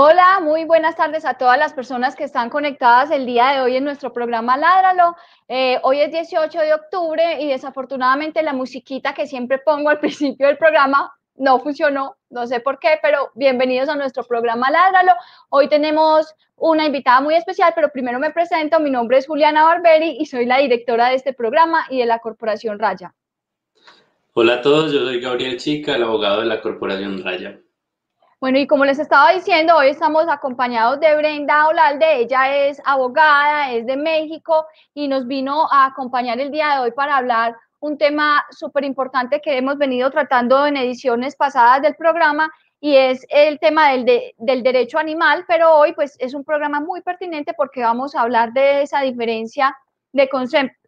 [0.00, 3.74] Hola, muy buenas tardes a todas las personas que están conectadas el día de hoy
[3.74, 5.16] en nuestro programa Ládralo.
[5.48, 10.46] Eh, hoy es 18 de octubre y desafortunadamente la musiquita que siempre pongo al principio
[10.46, 15.14] del programa no funcionó, no sé por qué, pero bienvenidos a nuestro programa Ládralo.
[15.48, 20.16] Hoy tenemos una invitada muy especial, pero primero me presento, mi nombre es Juliana Barberi
[20.20, 23.16] y soy la directora de este programa y de la Corporación Raya.
[24.32, 27.58] Hola a todos, yo soy Gabriel Chica, el abogado de la Corporación Raya.
[28.40, 33.72] Bueno, y como les estaba diciendo, hoy estamos acompañados de Brenda Olalde, ella es abogada,
[33.72, 37.98] es de México y nos vino a acompañar el día de hoy para hablar un
[37.98, 42.48] tema súper importante que hemos venido tratando en ediciones pasadas del programa
[42.80, 47.02] y es el tema del, del derecho animal, pero hoy pues es un programa muy
[47.02, 49.76] pertinente porque vamos a hablar de esa diferencia
[50.12, 50.30] de,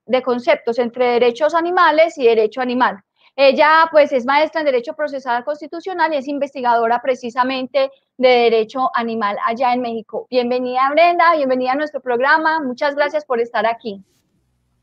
[0.06, 3.02] de conceptos entre derechos animales y derecho animal.
[3.42, 9.38] Ella pues es maestra en Derecho Procesal Constitucional y es investigadora precisamente de Derecho Animal
[9.46, 10.26] allá en México.
[10.28, 12.60] Bienvenida Brenda, bienvenida a nuestro programa.
[12.60, 14.04] Muchas gracias por estar aquí.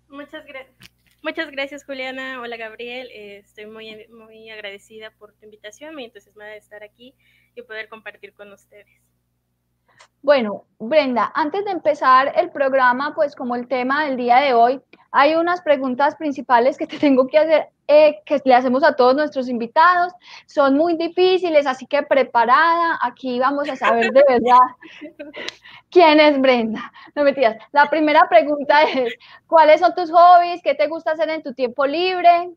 [0.09, 0.75] Muchas gracias.
[1.21, 2.41] Muchas gracias, Juliana.
[2.41, 3.11] Hola, Gabriel.
[3.11, 7.13] Eh, estoy muy, muy agradecida por tu invitación, muy entusiasmada de estar aquí
[7.53, 9.06] y poder compartir con ustedes.
[10.21, 14.81] Bueno, Brenda, antes de empezar el programa, pues como el tema del día de hoy,
[15.11, 19.15] hay unas preguntas principales que te tengo que hacer, eh, que le hacemos a todos
[19.15, 20.13] nuestros invitados.
[20.45, 22.99] Son muy difíciles, así que preparada.
[23.01, 24.59] Aquí vamos a saber de verdad
[25.89, 26.91] quién es Brenda.
[27.15, 27.57] No mentiras.
[27.71, 29.13] La primera pregunta es,
[29.47, 30.61] ¿cuáles son tus hobbies?
[30.61, 32.51] ¿Qué te gusta hacer en tu tiempo libre?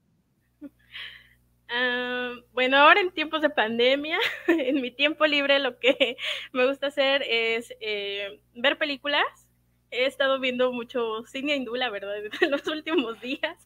[1.73, 6.17] Ah, bueno, ahora en tiempos de pandemia, en mi tiempo libre lo que
[6.53, 9.25] me gusta hacer es eh, ver películas
[9.91, 13.57] he estado viendo mucho cine hindú, la verdad, en los últimos días.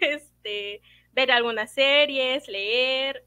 [0.00, 0.80] Este,
[1.12, 3.24] ver algunas series, leer,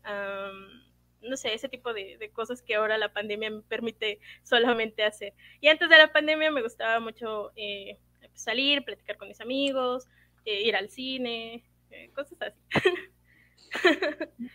[1.22, 5.34] no sé, ese tipo de, cosas que ahora la pandemia me permite solamente hacer.
[5.62, 7.98] Y antes de la pandemia me gustaba mucho eh,
[8.34, 10.08] salir, platicar con mis amigos,
[10.46, 12.60] eh, ir al cine, eh, cosas así.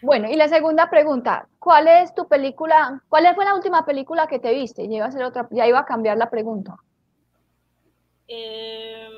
[0.02, 4.38] Bueno, y la segunda pregunta, ¿cuál es tu película, cuál fue la última película que
[4.38, 4.88] te viste?
[4.88, 6.76] Ya iba a, otra, ya iba a cambiar la pregunta.
[8.28, 9.08] Eh,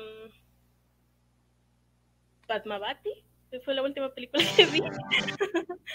[2.47, 3.23] Padmavati,
[3.63, 4.81] fue la última película que vi.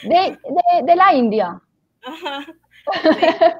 [0.03, 0.38] De,
[0.84, 1.61] de, la India.
[2.06, 2.47] Ajá.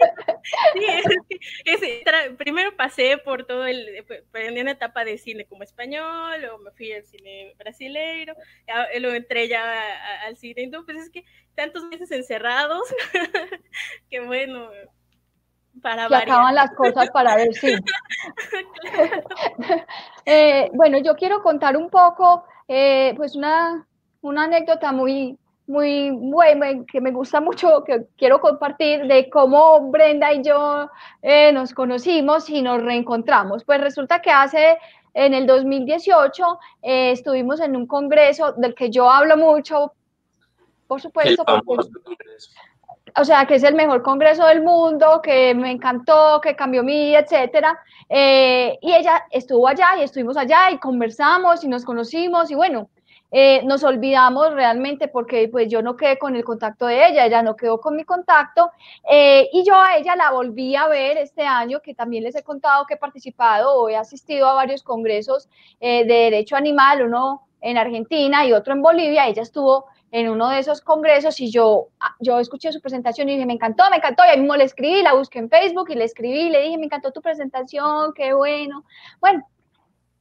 [1.81, 2.03] Sí,
[2.39, 6.93] primero pasé por todo el, en una etapa de cine como español, luego me fui
[6.93, 8.35] al cine brasileiro,
[9.01, 9.83] luego entré ya
[10.25, 11.25] al cine hindú, pues es que
[11.57, 12.83] tantos meses encerrados,
[14.11, 14.71] que bueno,
[15.83, 17.75] para que acaban las cosas para ver si.
[20.29, 23.87] Eh, bueno, yo quiero contar un poco, eh, pues una,
[24.23, 30.33] una anécdota muy, muy buena, que me gusta mucho, que quiero compartir de cómo Brenda
[30.33, 30.91] y yo
[31.23, 33.65] eh, nos conocimos y nos reencontramos.
[33.65, 34.79] Pues resulta que hace,
[35.15, 39.93] en el 2018, estuvimos en un congreso del que yo hablo mucho,
[40.87, 41.45] por supuesto.
[41.65, 41.89] Porque,
[43.19, 46.93] o sea, que es el mejor congreso del mundo, que me encantó, que cambió mi
[46.93, 47.79] vida, etcétera.
[48.09, 52.91] Eh, y ella estuvo allá y estuvimos allá y conversamos y nos conocimos y bueno,
[53.39, 57.43] eh, nos olvidamos realmente porque pues yo no quedé con el contacto de ella, ella
[57.43, 58.71] no quedó con mi contacto
[59.11, 62.43] eh, y yo a ella la volví a ver este año que también les he
[62.43, 65.51] contado que he participado o he asistido a varios congresos
[65.81, 70.61] de derecho animal, uno en Argentina y otro en Bolivia, ella estuvo en uno de
[70.61, 74.25] esos congresos y yo, ah, yo escuché su presentación y dije, me encantó, me encantó,
[74.25, 76.87] y ahí mismo le escribí, la busqué en Facebook y le escribí, le dije, me
[76.87, 78.85] encantó tu presentación, qué bueno.
[79.21, 79.47] Bueno,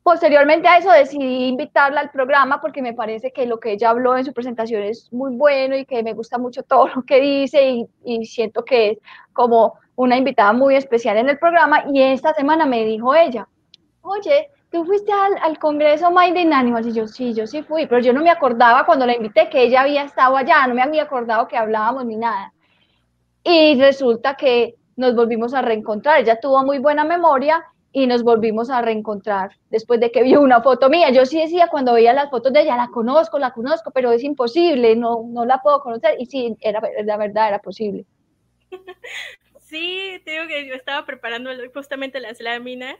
[0.05, 4.15] posteriormente a eso decidí invitarla al programa porque me parece que lo que ella habló
[4.15, 7.87] en su presentación es muy bueno y que me gusta mucho todo lo que dice
[8.03, 8.97] y, siento que es
[9.33, 13.47] como una invitada muy especial en el programa y esta semana me dijo ella,
[14.03, 18.13] oye, tú fuiste al, Congreso Mind in Animals, yo, sí, yo sí fui, pero yo
[18.13, 21.47] no me acordaba cuando la invité que ella había estado allá, no me había acordado
[21.47, 22.53] que hablábamos ni nada.
[23.43, 28.69] Y resulta que nos volvimos a reencontrar, ella tuvo muy buena memoria y nos volvimos
[28.69, 31.11] a reencontrar después de que vio una foto mía.
[31.11, 34.21] Yo sí decía cuando veía las fotos de ella, la conozco, la conozco, pero es
[34.21, 36.17] imposible, no, no la puedo conocer.
[36.19, 38.05] Y sí, era, la verdad, era posible.
[39.59, 42.97] Sí, te digo que yo estaba preparando justamente las láminas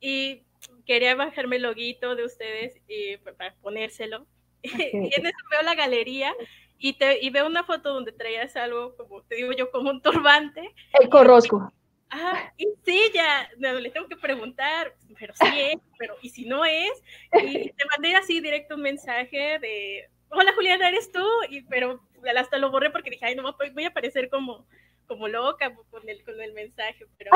[0.00, 0.42] y
[0.84, 4.26] quería bajarme el loguito de ustedes y, para ponérselo.
[4.62, 6.34] y en eso veo la galería
[6.76, 10.02] y, te, y veo una foto donde traías algo, como te digo yo, como un
[10.02, 10.74] turbante.
[11.00, 11.72] El corrosco.
[12.14, 16.62] Ah, y sí, ya, le tengo que preguntar, pero sí es, pero ¿y si no
[16.66, 17.02] es?
[17.42, 21.24] Y te mandé así directo un mensaje de, hola Juliana, ¿eres tú?
[21.48, 22.02] Y, pero
[22.36, 23.42] hasta lo borré porque dije, ay, no,
[23.74, 24.66] voy a aparecer como,
[25.06, 27.30] como loca con el, con el mensaje, pero,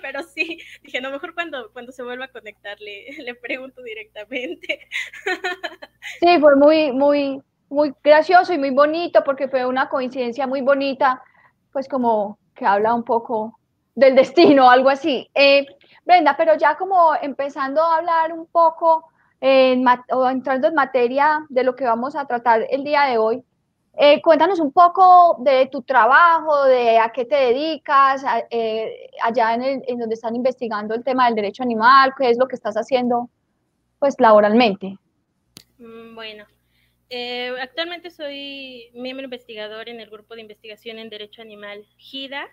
[0.00, 4.88] pero, sí, dije, no, mejor cuando, cuando se vuelva a conectar le, le pregunto directamente.
[6.20, 11.22] Sí, fue muy, muy, muy gracioso y muy bonito porque fue una coincidencia muy bonita,
[11.72, 13.58] pues como que habla un poco
[13.94, 15.28] del destino, algo así.
[15.34, 15.66] Eh,
[16.04, 19.04] Brenda, pero ya como empezando a hablar un poco
[19.40, 23.42] en, o entrando en materia de lo que vamos a tratar el día de hoy,
[23.94, 29.82] eh, cuéntanos un poco de tu trabajo, de a qué te dedicas, eh, allá en,
[29.86, 33.28] en, donde están investigando el tema del derecho animal, qué es lo que estás haciendo,
[33.98, 34.96] pues laboralmente.
[35.78, 36.46] Mm, bueno,
[37.10, 42.48] eh, actualmente soy miembro investigador en el grupo de investigación en derecho animal GIDA,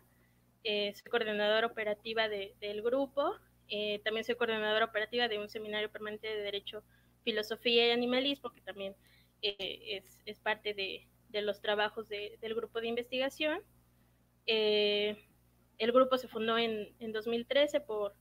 [0.63, 3.35] soy coordinadora operativa del grupo,
[4.03, 6.83] también soy coordinadora operativa de un seminario permanente de derecho,
[7.23, 8.95] filosofía y animalismo, que también
[9.41, 13.61] es, es parte de, de los trabajos del grupo de investigación.
[14.45, 15.15] Eh,
[15.77, 18.15] el grupo se fundó en, en 2013 por,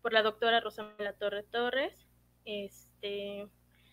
[0.00, 2.06] por, la doctora Rosamela Torre Torres.
[2.44, 3.48] Este,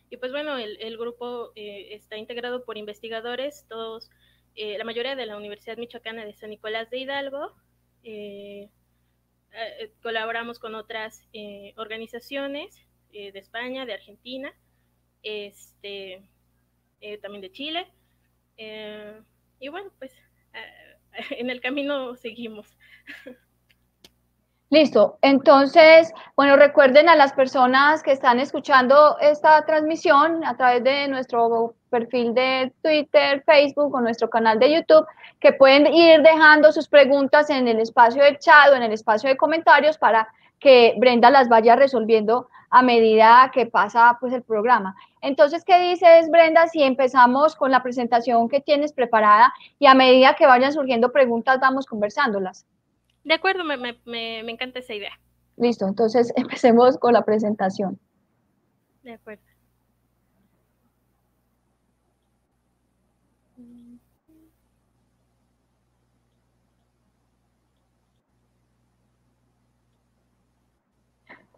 [0.10, 4.10] y pues bueno, el, el grupo eh, está integrado por investigadores, todos,
[4.56, 7.54] eh, la mayoría de la Universidad Michoacana de San Nicolás de Hidalgo.
[10.02, 11.28] Colaboramos con otras
[11.76, 14.54] organizaciones de España, de Argentina,
[15.24, 16.24] este,
[17.22, 17.88] también de Chile.
[18.62, 19.22] Eh,
[19.60, 20.12] y bueno, pues
[20.54, 20.98] eh,
[21.40, 22.68] en el camino seguimos.
[24.70, 25.18] Listo.
[25.22, 31.76] Entonces, bueno, recuerden a las personas que están escuchando esta transmisión a través de nuestro
[31.90, 35.06] perfil de Twitter, Facebook o nuestro canal de YouTube,
[35.40, 39.30] que pueden ir dejando sus preguntas en el espacio de chat o en el espacio
[39.30, 40.28] de comentarios para
[40.60, 44.96] que Brenda las vaya resolviendo a medida que pasa pues el programa.
[45.22, 50.36] Entonces, ¿qué dices Brenda si empezamos con la presentación que tienes preparada y a medida
[50.36, 52.66] que vayan surgiendo preguntas vamos conversándolas?
[53.24, 55.20] De acuerdo, me, me, me, me encanta esa idea.
[55.58, 58.00] Listo, entonces empecemos con la presentación.
[59.04, 59.49] De acuerdo.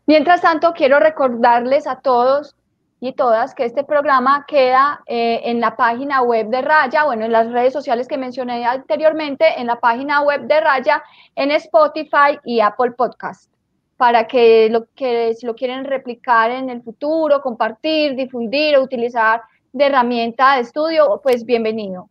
[0.06, 2.56] Mientras tanto, quiero recordarles a todos
[3.04, 7.32] y todas que este programa queda eh, en la página web de Raya, bueno, en
[7.32, 11.04] las redes sociales que mencioné anteriormente, en la página web de Raya,
[11.36, 13.52] en Spotify y Apple Podcast,
[13.98, 19.42] para que, lo, que si lo quieren replicar en el futuro, compartir, difundir o utilizar
[19.74, 22.11] de herramienta de estudio, pues bienvenido.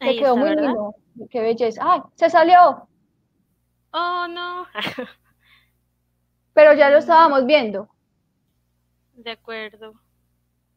[0.00, 0.94] Ahí quedó muy lindo
[1.26, 1.82] qué belleza.
[1.84, 2.00] ¡Ay!
[2.14, 2.88] ¡Se salió!
[3.92, 4.66] Oh, no.
[6.52, 7.88] Pero ya lo estábamos viendo.
[9.14, 9.94] De acuerdo.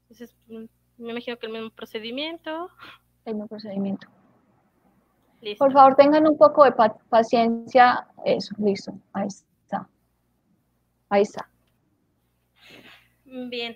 [0.03, 0.65] Entonces, mm,
[0.97, 2.69] me imagino que el mismo procedimiento.
[3.25, 4.07] El mismo procedimiento.
[5.41, 5.65] Listo.
[5.65, 6.73] Por favor, tengan un poco de
[7.09, 8.07] paciencia.
[8.25, 8.93] Eso, listo.
[9.13, 9.89] Ahí está.
[11.09, 11.49] Ahí está.
[13.25, 13.75] Bien.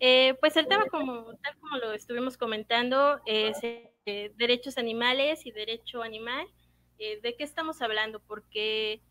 [0.00, 3.62] Eh, pues el tema, como, tal como lo estuvimos comentando, es
[4.06, 6.46] eh, derechos animales y derecho animal.
[6.98, 8.20] Eh, ¿De qué estamos hablando?
[8.20, 9.02] Porque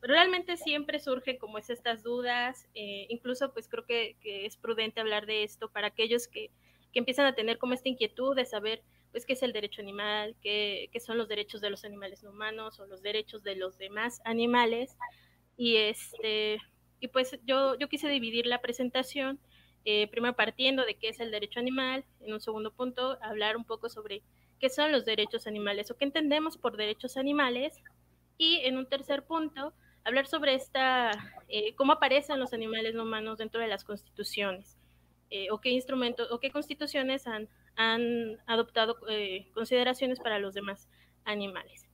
[0.00, 5.42] realmente siempre surgen como es estas dudas, incluso pues creo que, es prudente hablar de
[5.42, 6.50] esto para aquellos que,
[6.90, 10.36] que, empiezan a tener como esta inquietud de saber pues qué es el derecho animal,
[10.40, 13.76] qué, qué son los derechos de los animales no humanos o los derechos de los
[13.76, 14.96] demás animales.
[15.58, 16.58] Y este,
[17.00, 19.40] y pues yo, yo quise dividir la presentación
[19.84, 23.64] eh, primero partiendo de qué es el derecho animal, en un segundo punto hablar un
[23.64, 24.22] poco sobre
[24.58, 27.78] qué son los derechos animales o qué entendemos por derechos animales
[28.36, 29.72] y en un tercer punto
[30.04, 31.12] hablar sobre esta,
[31.48, 34.76] eh, cómo aparecen los animales no humanos dentro de las constituciones
[35.30, 38.98] eh, o qué instrumentos o qué constituciones han, han adoptado
[39.54, 40.88] consideraciones para los demás
[41.24, 41.86] animales.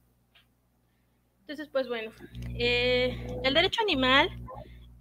[1.40, 2.10] Entonces, pues bueno,
[2.58, 4.28] el derecho animal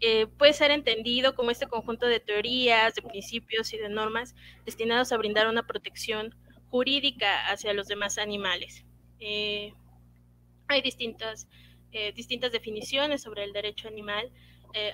[0.01, 4.35] eh, puede ser entendido como este conjunto de teorías, de principios y de normas
[4.65, 6.35] destinados a brindar una protección
[6.69, 8.85] jurídica hacia los demás animales.
[9.19, 9.73] Eh,
[10.67, 11.47] hay distintas,
[11.91, 14.31] eh, distintas definiciones sobre el derecho animal.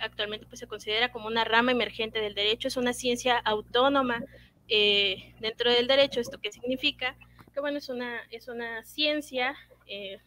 [0.01, 4.23] actualmente pues, se considera como una rama emergente del derecho, es una ciencia autónoma
[4.67, 6.19] dentro del derecho.
[6.19, 7.17] ¿Esto qué significa?
[7.51, 9.55] Que bueno, es una, es una ciencia,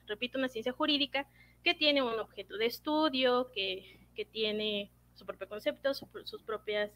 [0.09, 1.29] repito, una ciencia jurídica
[1.63, 6.91] que tiene un objeto de estudio, que que tiene su propio concepto, sus, propias,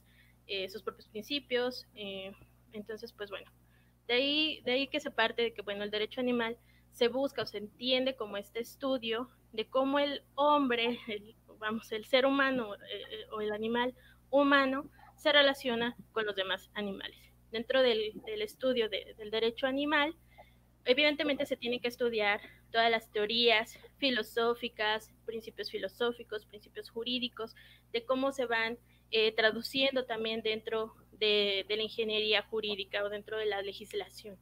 [0.47, 1.87] eh, sus propios principios.
[1.95, 2.33] Eh,
[2.73, 3.51] entonces, pues bueno,
[4.07, 6.57] de ahí, de ahí que se parte de que, bueno, el derecho animal
[6.93, 10.99] se busca o se entiende como este estudio de cómo el hombre,
[11.59, 13.95] vamos, el ser humano eh, o el animal
[14.31, 17.19] humano se relaciona con los demás animales.
[17.51, 20.15] dentro del, estudio del derecho animal,
[20.89, 22.41] evidentemente se tiene que estudiar
[22.73, 27.55] todas las teorías filosóficas, principios filosóficos, principios jurídicos,
[27.93, 28.79] de cómo se van
[29.11, 34.39] eh, traduciendo también dentro de, la ingeniería jurídica o dentro de la legislación.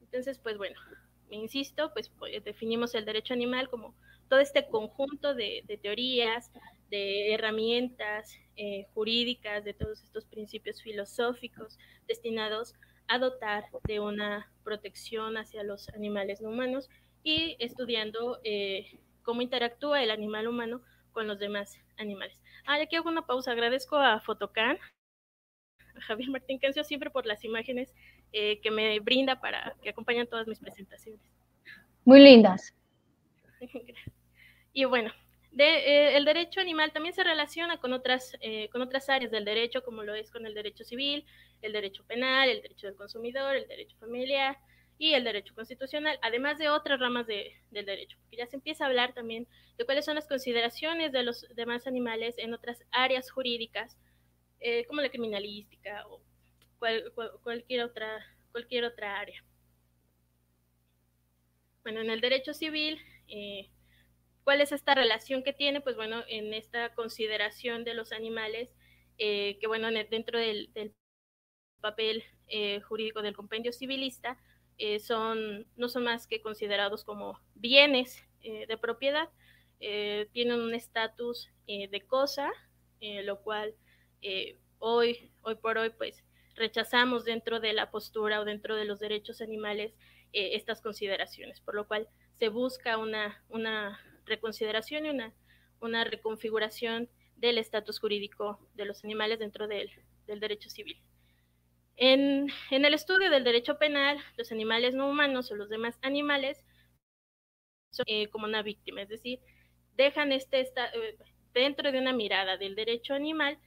[0.00, 0.78] Entonces, pues bueno,
[1.28, 3.96] me insisto, pues, pues definimos el derecho animal como
[4.28, 6.52] todo este conjunto de, teorías,
[6.90, 12.76] de herramientas eh, jurídicas, de todos estos principios filosóficos destinados
[13.08, 16.88] a dotar de una protección hacia los animales no humanos
[17.22, 20.82] y estudiando eh, cómo interactúa el animal humano
[21.12, 22.40] con los demás animales.
[22.66, 23.52] Ah, aquí hago una pausa.
[23.52, 24.78] Agradezco a Fotocan,
[25.96, 27.94] a Javier Martín Cancio, siempre por las imágenes
[28.32, 31.20] eh, que me brinda para que acompañen todas mis presentaciones.
[32.04, 32.76] Muy lindas.
[34.72, 35.10] y bueno,
[35.64, 39.82] eh, el derecho animal también se relaciona con otras, eh, con otras áreas del derecho,
[39.82, 41.24] como lo es con el derecho civil,
[41.62, 44.58] el derecho penal, el derecho del consumidor, el derecho familiar
[44.98, 48.88] y el derecho constitucional, además de otras ramas del derecho, porque ya se empieza a
[48.88, 49.46] hablar también
[49.76, 53.98] de cuáles son las consideraciones de los demás animales en otras áreas jurídicas,
[54.60, 56.22] eh, como la criminalística o
[57.42, 59.44] cualquier, otra, cualquier otra área.
[61.82, 63.00] Bueno, en el derecho civil,
[64.46, 65.80] ¿Cuál es esta relación que tiene?
[65.80, 68.72] Pues bueno, en esta consideración de los animales,
[69.18, 70.70] eh, que bueno, dentro del,
[71.80, 74.38] papel eh, jurídico del compendio civilista,
[74.78, 79.28] eh, son, no son más que considerados como bienes de propiedad,
[79.80, 82.52] tienen un estatus de cosa,
[83.00, 83.74] lo cual
[84.78, 86.22] hoy, hoy por hoy, pues
[86.54, 89.96] rechazamos dentro de la postura o dentro de los derechos animales
[90.32, 95.32] estas consideraciones, por lo cual se busca una, una reconsideración y una,
[95.80, 99.90] una reconfiguración del estatus jurídico de los animales dentro del,
[100.26, 101.00] derecho civil.
[101.96, 106.64] En, el estudio del derecho penal, los animales no humanos o los demás animales
[107.90, 109.40] son eh, como una víctima, es decir,
[109.94, 111.16] dejan este esta, eh,
[111.54, 113.58] dentro de una mirada del derecho animal,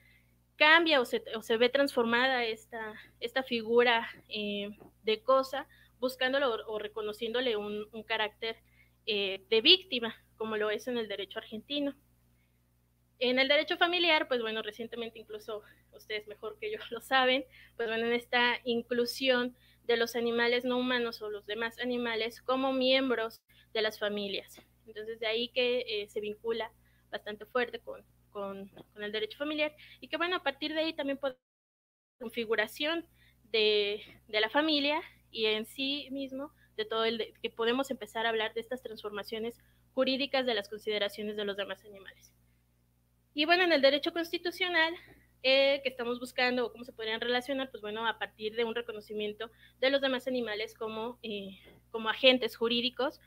[0.58, 1.22] cambia o se,
[1.58, 5.68] ve transformada esta, esta figura eh, de cosa,
[6.00, 8.58] buscándolo o, reconociéndole un, un carácter
[9.06, 11.94] de víctima, como lo es en el derecho argentino.
[13.20, 15.62] En el derecho familiar, pues bueno, recientemente incluso
[15.94, 17.44] ustedes mejor que yo lo saben,
[17.76, 22.72] pues bueno, en esta inclusión de los animales no humanos o los demás animales como
[22.72, 23.44] miembros
[23.74, 24.62] de las familias.
[24.88, 26.72] Entonces de ahí que eh, se vincula
[27.12, 31.18] bastante fuerte con, con, el derecho familiar y que bueno, a partir de ahí también
[31.18, 31.36] puede
[32.18, 33.06] configuración
[33.52, 38.30] de, de, la familia y en sí mismo de todo el que podemos empezar a
[38.30, 39.58] hablar de estas transformaciones
[40.00, 42.34] jurídicas de las consideraciones de los demás animales.
[43.34, 44.94] Y bueno, en el derecho constitucional
[45.44, 48.76] eh, que estamos buscando o cómo se podrían relacionar, pues bueno, a partir de un
[48.76, 49.52] reconocimiento
[49.82, 51.60] de los demás animales como, eh,
[51.92, 53.20] como agentes jurídicos,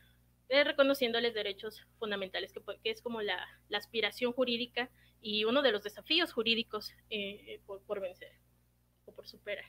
[0.48, 4.88] eh, reconociéndoles derechos fundamentales, que, es como la, aspiración jurídica
[5.20, 6.94] y uno de los desafíos jurídicos
[7.66, 8.32] por, por, vencer
[9.04, 9.66] o por superar.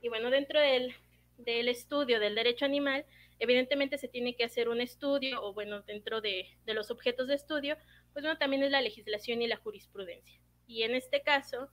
[0.00, 0.94] Y bueno, dentro del,
[1.36, 3.04] del estudio del derecho animal,
[3.40, 7.76] Evidentemente se tiene que hacer un estudio, o bueno, dentro de, los objetos de estudio,
[8.12, 10.38] pues bueno, también es la legislación y la jurisprudencia.
[10.66, 11.70] Y en este caso,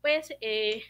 [0.00, 0.82] pues eh,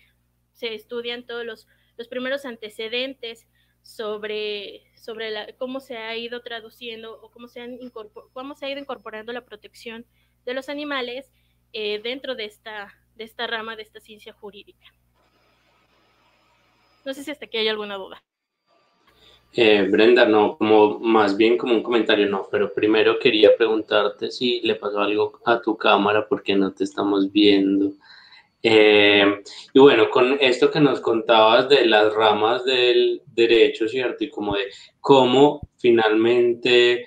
[0.53, 1.67] se estudian todos los,
[2.09, 3.49] primeros antecedentes
[3.83, 7.79] sobre, sobre cómo se ha ido traduciendo o cómo se, han
[8.33, 10.07] cómo se ha ido incorporando la protección
[10.47, 11.31] de los animales
[11.73, 14.95] eh, dentro de esta, de esta rama de esta ciencia jurídica.
[17.05, 18.23] No sé si hasta aquí hay alguna duda.
[19.53, 24.61] Eh, Brenda, no, como más bien como un comentario, no, pero primero quería preguntarte si
[24.61, 27.93] le pasó algo a tu cámara porque no te estamos viendo.
[28.63, 29.43] Eh,
[29.73, 34.23] y bueno, con esto que nos contabas de las ramas del derecho, ¿cierto?
[34.25, 34.67] Y como de
[35.01, 37.07] cómo finalmente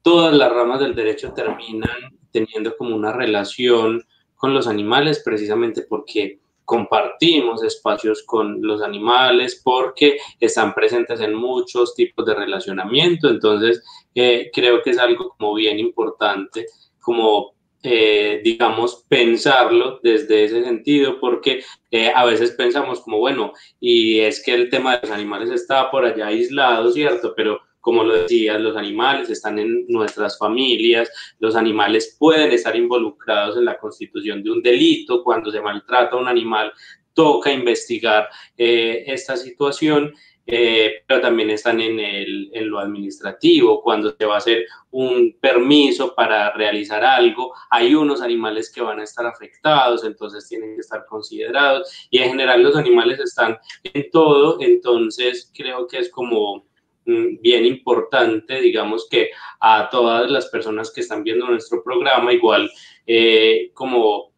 [0.00, 4.02] todas las ramas del derecho terminan teniendo como una relación
[4.36, 11.94] con los animales, precisamente porque compartimos espacios con los animales porque están presentes en muchos
[11.94, 13.28] tipos de relacionamiento.
[13.28, 13.82] Entonces,
[14.14, 16.66] eh, creo que es algo como bien importante,
[17.00, 17.54] como
[17.84, 24.40] eh, digamos, pensarlo desde ese sentido, porque eh, a veces pensamos como, bueno, y es
[24.40, 27.34] que el tema de los animales está por allá aislado, ¿cierto?
[27.36, 33.58] Pero como lo decías, los animales están en nuestras familias, los animales pueden estar involucrados
[33.58, 36.72] en la constitución de un delito, cuando se maltrata un animal
[37.12, 44.14] toca investigar eh, esta situación eh, pero también están en, el, en lo administrativo, cuando
[44.16, 49.04] se va a hacer un permiso para realizar algo, hay unos animales que van a
[49.04, 54.58] estar afectados, entonces tienen que estar considerados y en general los animales están en todo,
[54.60, 56.66] entonces creo que es como
[57.04, 59.30] bien importante, digamos que
[59.60, 62.70] a todas las personas que están viendo nuestro programa, igual
[63.06, 64.32] eh, como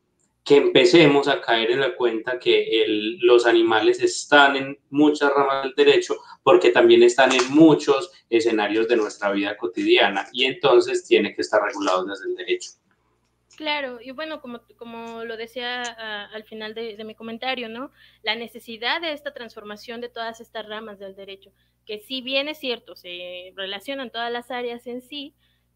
[0.44, 2.84] que empecemos a caer en la cuenta que
[3.20, 8.96] los animales están en muchas ramas del derecho porque también están en muchos escenarios de
[8.96, 12.70] nuestra vida cotidiana y entonces tiene que estar regulado desde el derecho.
[13.56, 17.92] Claro, y bueno, como, como lo decía ah, al final de, mi comentario, ¿no?
[18.22, 21.52] La necesidad de esta transformación de todas estas ramas del derecho,
[21.86, 25.34] que si bien es cierto, se relacionan todas las áreas en sí,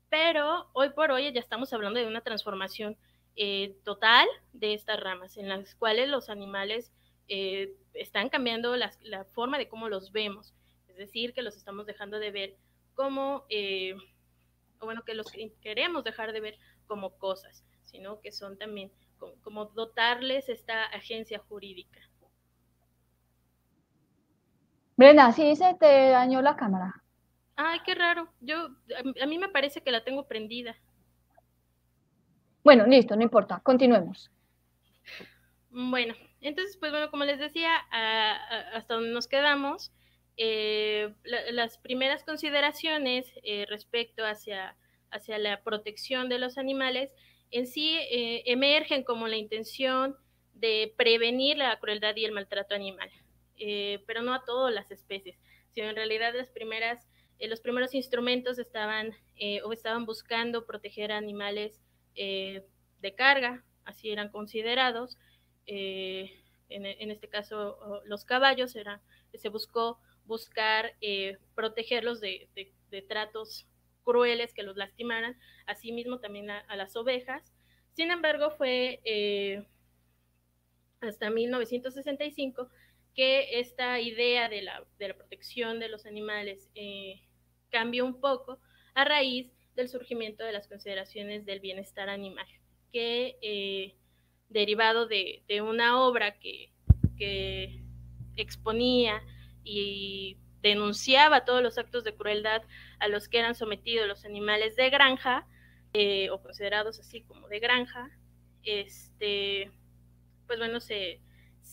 [0.09, 2.97] pero hoy por hoy ya estamos hablando de una transformación
[3.37, 6.93] eh, total de estas ramas, en las cuales los animales
[7.29, 8.91] eh, están cambiando la,
[9.33, 10.53] forma de cómo los vemos,
[10.89, 12.57] es decir, que los estamos dejando de ver
[12.95, 13.95] como, eh,
[14.81, 18.93] o bueno, que los queremos dejar de ver como cosas, sino que son también
[19.43, 22.01] como, dotarles esta agencia jurídica.
[24.97, 27.03] Brenda, sí se te dañó la cámara.
[27.57, 28.29] Ay, qué raro.
[28.41, 28.69] Yo,
[29.21, 30.77] a mí me parece que la tengo prendida.
[32.63, 34.31] Bueno, listo, no importa, continuemos.
[35.71, 37.77] Bueno, entonces, pues bueno, como les decía,
[38.73, 39.93] hasta donde nos quedamos,
[40.37, 44.77] eh, las primeras consideraciones eh, respecto hacia,
[45.11, 47.13] hacia la protección de los animales
[47.51, 50.17] en sí eh, emergen como la intención
[50.55, 53.11] de prevenir la crueldad y el maltrato animal,
[54.07, 55.39] pero no a todas las especies,
[55.71, 57.09] sino en realidad las primeras,
[57.39, 59.13] los primeros instrumentos estaban
[59.65, 61.81] o estaban buscando proteger a animales
[62.21, 62.67] eh,
[63.01, 65.17] de carga, así eran considerados.
[65.67, 66.33] Eh,
[66.69, 69.01] en, este caso, los caballos, era,
[69.33, 72.49] se buscó buscar eh, protegerlos de,
[73.09, 73.68] tratos
[74.09, 77.53] crueles que los lastimaran, asimismo también a, las ovejas.
[77.93, 79.67] Sin embargo, fue
[81.03, 82.71] hasta 1965
[83.15, 86.71] que esta idea de la, de la protección de los animales
[87.69, 88.61] cambió un poco
[88.95, 92.47] a raíz del surgimiento de las consideraciones del bienestar animal,
[92.93, 93.95] que eh,
[94.49, 96.73] derivado de, una obra que,
[98.37, 99.21] exponía
[99.65, 102.63] y denunciaba todos los actos de crueldad
[102.99, 105.47] a los que eran sometidos los animales de granja,
[105.93, 108.11] eh, o considerados así como de granja,
[108.63, 109.71] este,
[110.47, 111.21] pues bueno, se,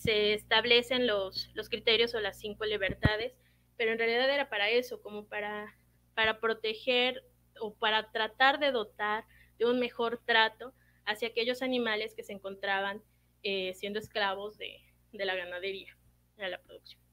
[0.07, 3.33] establecen los, los, criterios o las cinco libertades,
[3.75, 5.75] pero en realidad era para eso, como para,
[6.13, 7.23] para proteger
[7.59, 9.25] o para tratar de dotar
[9.57, 10.73] de un mejor trato
[11.05, 13.01] hacia aquellos animales que se encontraban
[13.43, 15.95] eh, siendo esclavos de, la ganadería,
[16.37, 17.04] de la producción.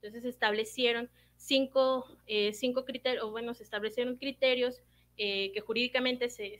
[0.00, 4.80] Entonces se establecieron cinco, eh, cinco criterios, o bueno, se establecieron criterios
[5.16, 6.58] eh, que jurídicamente se,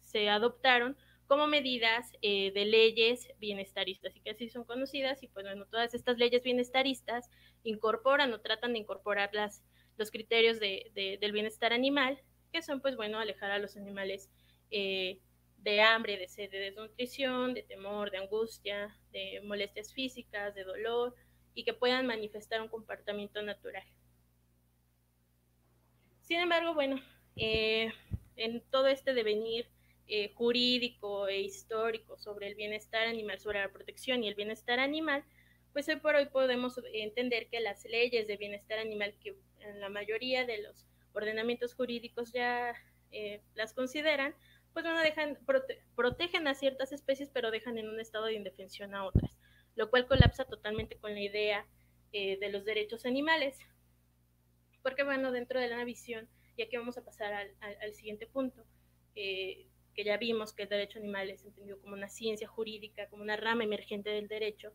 [0.00, 4.16] se, adoptaron como medidas de leyes bienestaristas.
[4.16, 7.28] Y que así son conocidas y pues bueno, todas estas leyes bienestaristas
[7.64, 9.62] incorporan o tratan de incorporar las,
[9.96, 12.20] los criterios de, del bienestar animal
[12.52, 14.30] que son, pues bueno, alejar a los animales
[14.70, 15.20] eh,
[15.58, 21.14] de hambre, de sed, de desnutrición, de temor, de angustia, de molestias físicas, de dolor,
[21.56, 23.82] y que puedan manifestar un comportamiento natural.
[26.20, 27.00] Sin embargo, bueno,
[27.34, 27.92] eh,
[28.36, 29.66] en todo este devenir
[30.06, 35.24] eh, jurídico e histórico sobre el bienestar animal, sobre la protección y el bienestar animal,
[35.72, 39.88] pues hoy por hoy podemos entender que las leyes de bienestar animal que en la
[39.88, 42.74] mayoría de los ordenamientos jurídicos ya
[43.10, 44.34] eh, las consideran,
[44.74, 45.38] pues bueno, dejan,
[45.94, 49.35] protegen a ciertas especies, pero dejan en un estado de indefensión a otras,
[49.76, 51.66] lo cual colapsa totalmente con la idea
[52.12, 53.58] eh, de los derechos animales.
[54.82, 58.64] Porque bueno, dentro de la visión, y aquí vamos a pasar al, siguiente punto,
[59.14, 63.36] que ya vimos que el derecho animal es entendido como una ciencia jurídica, como una
[63.36, 64.72] rama emergente del derecho.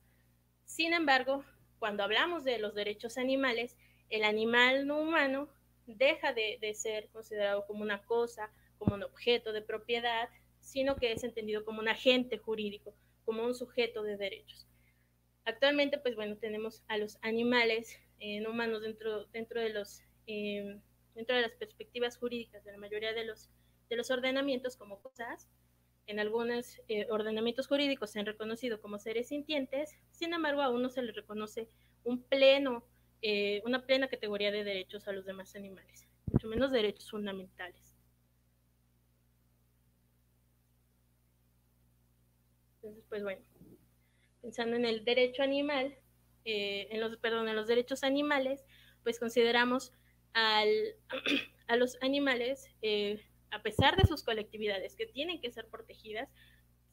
[0.66, 1.44] Sin embargo,
[1.80, 3.76] cuando hablamos de los derechos animales,
[4.10, 5.50] el animal no humano
[5.86, 11.24] deja de, ser considerado como una cosa, como un objeto de propiedad, sino que es
[11.24, 12.94] entendido como un agente jurídico,
[13.26, 14.68] como un sujeto de derechos.
[15.46, 20.82] Actualmente, pues bueno, tenemos a los animales eh, no humanos dentro, dentro, de los, em,
[21.16, 23.50] dentro de las perspectivas jurídicas de la mayoría de los,
[23.90, 25.50] de los ordenamientos como cosas.
[26.08, 30.90] En algunos eh, ordenamientos jurídicos se han reconocido como seres sintientes, sin embargo, aún no
[30.90, 31.70] se les reconoce
[32.04, 32.84] un pleno
[33.24, 37.96] eh, una plena categoría de derechos a los demás animales, mucho menos derechos fundamentales.
[42.82, 43.42] Entonces, pues bueno,
[44.42, 45.96] pensando en el derecho animal,
[46.46, 48.66] eh, en los, perdón, en los derechos animales,
[49.04, 49.94] pues consideramos
[50.34, 56.30] a los animales, eh, a pesar de sus colectividades que tienen que ser protegidas,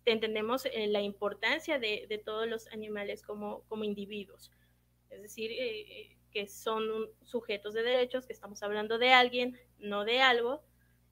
[0.04, 4.50] entendemos eh, la importancia de, todos los animales como, individuos.
[5.10, 5.50] Es decir,
[6.30, 6.82] que son
[7.22, 10.62] sujetos de derechos, que estamos hablando de alguien, no de algo,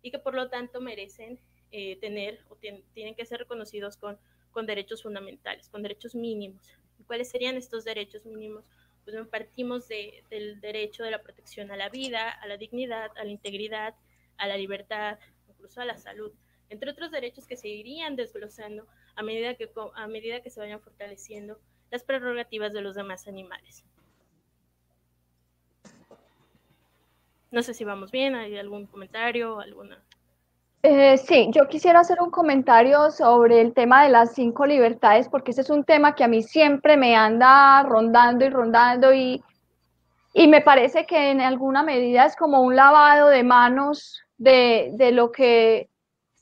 [0.02, 1.40] y que por lo tanto merecen
[2.00, 4.18] tener o tienen que ser reconocidos con,
[4.56, 6.66] con derechos fundamentales, con derechos mínimos.
[7.06, 8.64] ¿Cuáles serían estos derechos mínimos?
[9.04, 13.24] pues partimos de, del derecho de la protección a la vida, a la dignidad, a
[13.24, 13.94] la integridad,
[14.38, 16.32] a la libertad, incluso a la salud,
[16.70, 20.80] entre otros derechos que se irían desglosando a medida que, a medida que se vayan
[20.80, 23.84] fortaleciendo las prerrogativas de los demás animales.
[27.50, 30.02] No sé si vamos bien, ¿hay algún comentario, alguna
[30.82, 35.50] eh, sí, yo quisiera hacer un comentario sobre el tema de las cinco libertades, porque
[35.50, 39.42] ese es un tema que a mí siempre me anda rondando y rondando y,
[40.32, 45.12] y me parece que en alguna medida es como un lavado de manos de, de
[45.12, 45.88] lo que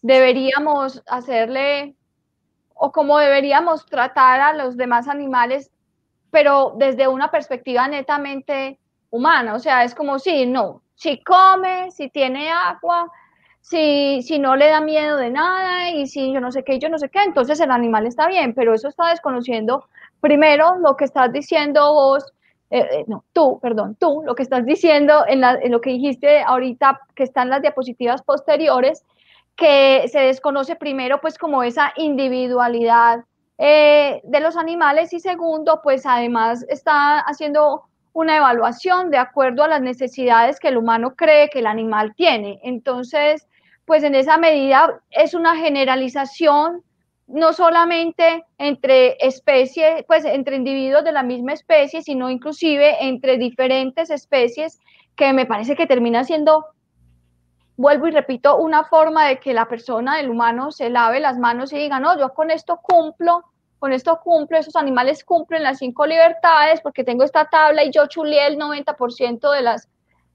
[0.03, 1.95] deberíamos hacerle
[2.75, 5.71] o como deberíamos tratar a los demás animales,
[6.31, 8.79] pero desde una perspectiva netamente
[9.11, 9.55] humana.
[9.55, 13.11] O sea, es como si, no, si come, si tiene agua,
[13.65, 16.91] si, si no le da miedo de nada y si yo no sé qué, yo
[16.91, 19.89] no sé qué, entonces el animal está bien, pero eso está desconociendo
[20.21, 22.27] primero lo que estás diciendo vos,
[22.69, 26.43] eh, eh, no, tú, perdón, tú, lo que estás diciendo en, la, lo que dijiste
[26.43, 29.03] ahorita, que están las diapositivas posteriores,
[29.57, 33.25] que se desconoce primero pues como esa individualidad
[33.57, 39.69] eh, de los animales y segundo pues además está haciendo una evaluación de acuerdo a
[39.69, 42.61] las necesidades que el humano cree que el animal tiene.
[42.63, 43.49] Entonces,
[43.85, 46.83] pues en esa medida es una generalización
[47.27, 54.11] no solamente entre especies, pues entre individuos de la misma especie, sino inclusive entre diferentes
[54.11, 54.79] especies,
[55.17, 56.67] que me parece que termina siendo,
[57.77, 61.73] vuelvo y repito, una forma de que la persona, el humano, se lave las manos
[61.73, 63.43] y diga, no, yo con esto cumplo,
[63.79, 68.07] con esto cumplo, esos animales cumplen las cinco libertades porque tengo esta tabla y yo
[68.07, 69.89] chulé el 90% de las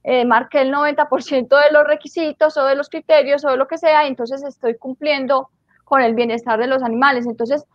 [0.04, 3.78] eh, marqué el 90% de los requisitos o de los criterios o de lo que
[3.78, 5.50] sea, entonces estoy cumpliendo
[5.84, 7.26] con el bienestar de los animales.
[7.26, 7.66] Entonces,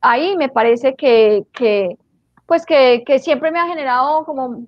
[0.00, 1.96] ahí me parece que, que
[2.46, 4.66] pues que, que, siempre me ha generado como,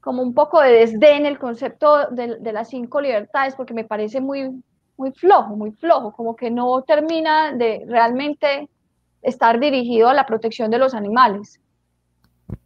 [0.00, 4.20] como un poco de desdén el concepto de, de, las cinco libertades, porque me parece
[4.20, 4.62] muy,
[4.96, 8.68] muy flojo, muy flojo, como que no termina de realmente
[9.22, 11.60] estar dirigido a la protección de los animales.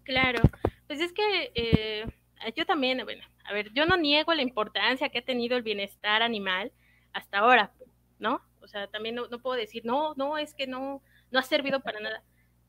[0.04, 0.40] Claro,
[0.86, 2.04] pues es que eh,
[2.50, 6.22] yo también, bueno, a ver, yo no niego la importancia que ha tenido el bienestar
[6.22, 6.72] animal
[7.12, 7.72] hasta ahora,
[8.18, 8.40] ¿no?
[8.60, 12.00] O sea, también no, puedo decir, no, no, es que no, no ha servido para
[12.00, 12.22] nada.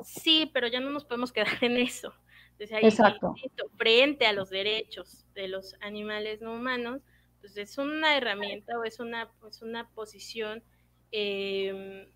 [0.04, 2.14] Sí, pero ya no nos podemos quedar en eso.
[2.60, 3.36] Exacto.
[3.78, 7.02] frente a los derechos de los animales no humanos,
[7.42, 10.64] pues es una herramienta o es una, es una posición
[11.12, 12.08] em,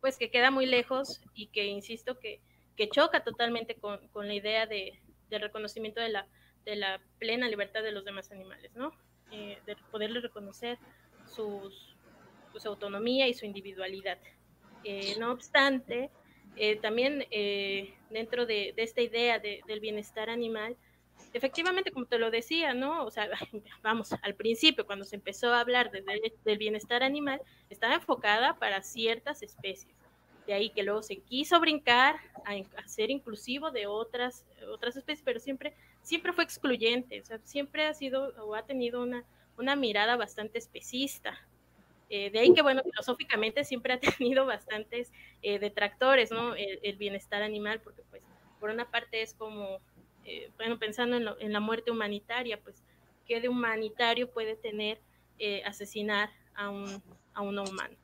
[0.00, 2.40] pues que queda muy lejos y que, insisto, que,
[2.76, 6.26] que choca totalmente con, con la idea de, del reconocimiento de la,
[6.64, 8.92] de la plena libertad de los demás animales, ¿no?
[9.30, 10.78] Eh, de poderles reconocer
[11.26, 11.70] su
[12.64, 14.18] autonomía y su individualidad.
[14.84, 16.10] Eh, no obstante,
[16.56, 17.26] eh, también
[18.10, 20.76] dentro de, esta idea de, del bienestar animal,
[21.34, 23.04] efectivamente, como te lo decía, ¿no?
[23.04, 23.28] O sea,
[23.82, 26.02] vamos, al principio, cuando se empezó a hablar de,
[26.44, 29.94] del bienestar animal, estaba enfocada para ciertas especies.
[30.46, 32.16] De ahí que luego se quiso brincar
[32.46, 35.74] a, a ser inclusivo de otras, otras especies, pero siempre
[36.08, 39.24] siempre fue excluyente, o sea, siempre ha sido o ha tenido una,
[39.58, 41.38] una mirada bastante especista.
[42.08, 46.54] Eh, de ahí que, bueno, filosóficamente siempre ha tenido bastantes eh, detractores, ¿no?
[46.54, 48.22] El, bienestar animal, porque, pues,
[48.58, 49.80] por una parte es como,
[50.24, 52.82] eh, bueno, pensando en, en, la muerte humanitaria, pues,
[53.26, 54.98] ¿qué de humanitario puede tener
[55.66, 57.00] asesinar a un,
[57.32, 57.96] a un humano?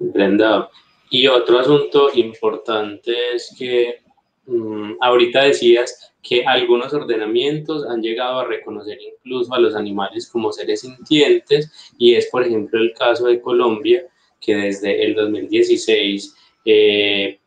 [0.00, 0.68] Brenda,
[1.10, 4.02] y otro asunto importante es que
[4.48, 10.52] Mm, ahorita decías que algunos ordenamientos han llegado a reconocer incluso a los animales como
[10.52, 14.06] seres sintientes y es por ejemplo el caso de Colombia
[14.40, 16.34] que desde el 2016
[16.64, 17.38] eh,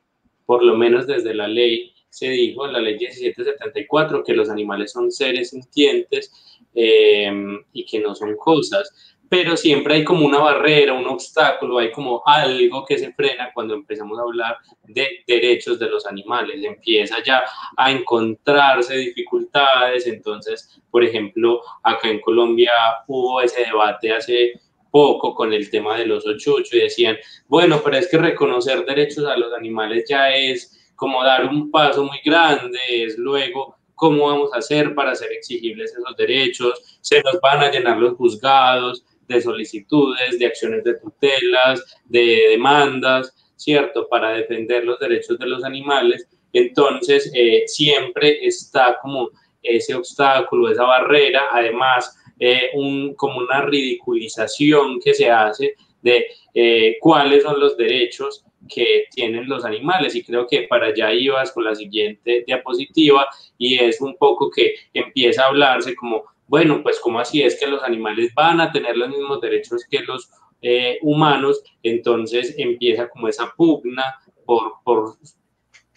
[0.45, 4.91] por lo menos desde la ley se dijo en la ley 1774 que los animales
[4.91, 6.31] son seres sintientes
[6.75, 7.33] eh,
[7.73, 12.22] y que no son cosas pero siempre hay como una barrera, un obstáculo, hay como
[12.26, 17.41] algo que se frena cuando empezamos a hablar de derechos de los animales, empieza ya
[17.78, 22.74] a encontrarse dificultades, entonces, por ejemplo, acá en Colombia
[23.08, 24.52] hubo ese debate hace
[24.91, 27.15] poco con el tema de los ochuchos y decían,
[27.48, 32.04] bueno, pero es que reconocer derechos a los animales ya es como dar un paso
[32.04, 37.39] muy grande, es luego cómo vamos a hacer para hacer exigibles esos derechos, se nos
[37.39, 44.08] van a llenar los juzgados de solicitudes, de acciones de tutelas, de demandas, ¿cierto?
[44.08, 46.28] Para defender los derechos de los animales.
[46.54, 49.30] Entonces, eh, siempre está como
[49.63, 56.98] ese obstáculo, esa barrera, además, eh, un, como una ridiculización que se hace de eh,
[57.00, 61.65] cuáles son los derechos que tienen los animales y creo que para allá ibas con
[61.65, 67.17] la siguiente diapositiva y es un poco que empieza a hablarse como, bueno, pues como
[67.17, 70.29] así es que los animales van a tener los mismos derechos que los
[70.61, 74.03] eh, humanos, entonces empieza como esa pugna
[74.45, 75.15] por, por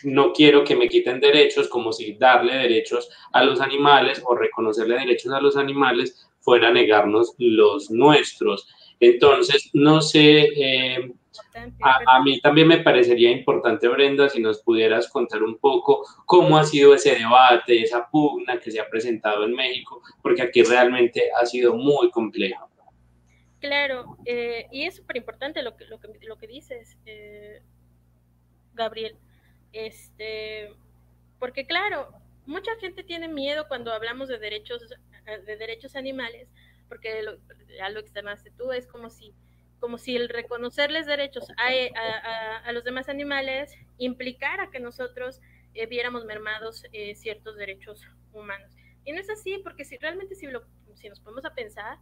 [0.05, 4.95] no quiero que me quiten derechos, como si darle derechos a los animales o reconocerle
[4.95, 8.69] derechos a los animales fuera negarnos los nuestros.
[9.01, 11.13] Entonces, no sé, eh,
[12.07, 16.65] a, mí también me parecería importante, Brenda, si nos pudieras contar un poco cómo ha
[16.65, 21.47] sido ese debate, esa pugna que se ha presentado en México, porque aquí realmente ha
[21.47, 22.69] sido muy complejo.
[23.61, 27.63] Claro, eh, y es súper importante lo que, lo, que, lo que dices, eh,
[28.75, 29.17] Gabriel,
[29.73, 30.75] este,
[31.39, 32.09] porque claro,
[32.47, 34.83] mucha gente tiene miedo cuando hablamos de derechos,
[35.47, 36.49] de derechos animales,
[36.89, 37.39] porque lo,
[37.77, 39.33] ya lo externaste tú, es como si,
[39.85, 45.43] como si el reconocerles derechos a, los demás animales implicara que nosotros
[45.75, 46.85] eh, viéramos mermados
[47.17, 48.01] ciertos derechos
[48.33, 48.73] humanos.
[49.05, 51.99] Y no es así, porque si realmente si, lo, si nos ponemos a pensar,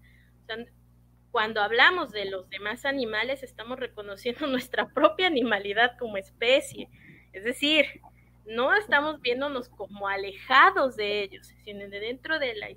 [1.33, 6.89] cuando hablamos de los demás animales, estamos reconociendo nuestra propia animalidad como especie.
[7.33, 7.87] Es decir,
[8.45, 12.69] no estamos viéndonos como alejados de ellos, sino dentro de, la,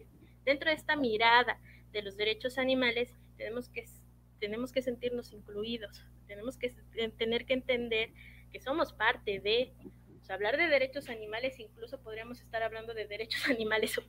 [0.45, 1.59] dentro de esta mirada
[1.91, 3.85] de los derechos animales, tenemos que,
[4.39, 6.75] tenemos que sentirnos incluidos, tenemos que
[7.17, 8.11] tener que entender
[8.51, 9.73] que somos parte de,
[10.29, 13.99] hablar de derechos animales, incluso podríamos estar hablando de derechos animales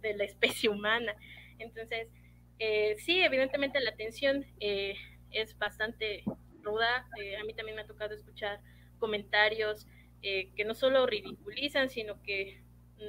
[0.00, 1.14] de la especie humana.
[1.58, 2.08] Entonces,
[2.58, 4.94] eh, sí, evidentemente la atención eh,
[5.30, 6.24] es bastante
[6.62, 7.06] ruda.
[7.20, 8.60] Eh, a mí también me ha tocado escuchar
[8.98, 9.86] comentarios
[10.22, 12.60] que no solo ridiculizan, sino que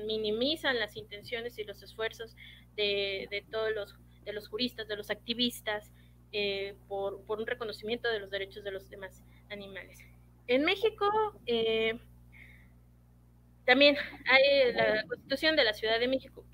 [0.05, 2.35] minimizan las intenciones y los esfuerzos
[2.75, 5.91] de, todos los, de los juristas, de los activistas,
[6.87, 9.99] por, por, un reconocimiento de los derechos de los demás animales.
[10.47, 11.05] En México
[13.65, 16.45] también hay la Constitución de la Ciudad de México,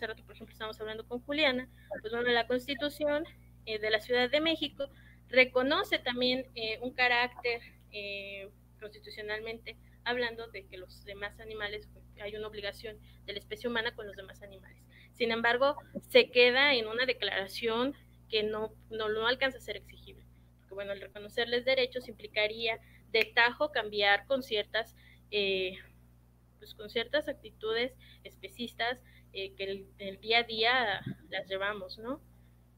[0.00, 1.68] hace rato, por ejemplo, estamos hablando con Juliana,
[2.00, 3.24] pues bueno, la Constitución
[3.66, 4.88] eh, de la Ciudad de México
[5.28, 7.60] reconoce también eh, un carácter
[7.92, 8.48] eh,
[8.80, 11.86] constitucionalmente hablando de que los demás animales,
[12.18, 14.82] hay una obligación de la especie humana con los demás animales.
[15.12, 15.76] Sin embargo,
[16.08, 17.94] se queda en una declaración
[18.30, 20.24] que no, no, no alcanza a ser exigible.
[20.58, 22.78] Porque bueno, el reconocerles derechos implicaría
[23.10, 24.96] de tajo cambiar con ciertas,
[25.30, 27.92] pues con ciertas actitudes
[28.24, 32.20] especistas eh, que el, el, día a día las llevamos, ¿no?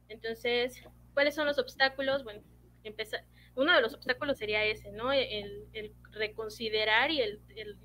[0.09, 0.83] Entonces,
[1.15, 2.25] ¿cuáles son los obstáculos?
[2.25, 2.43] Bueno,
[2.85, 5.13] empezar, uno de los obstáculos sería ese, ¿no?
[5.13, 7.79] El, el reconsiderar y el, el,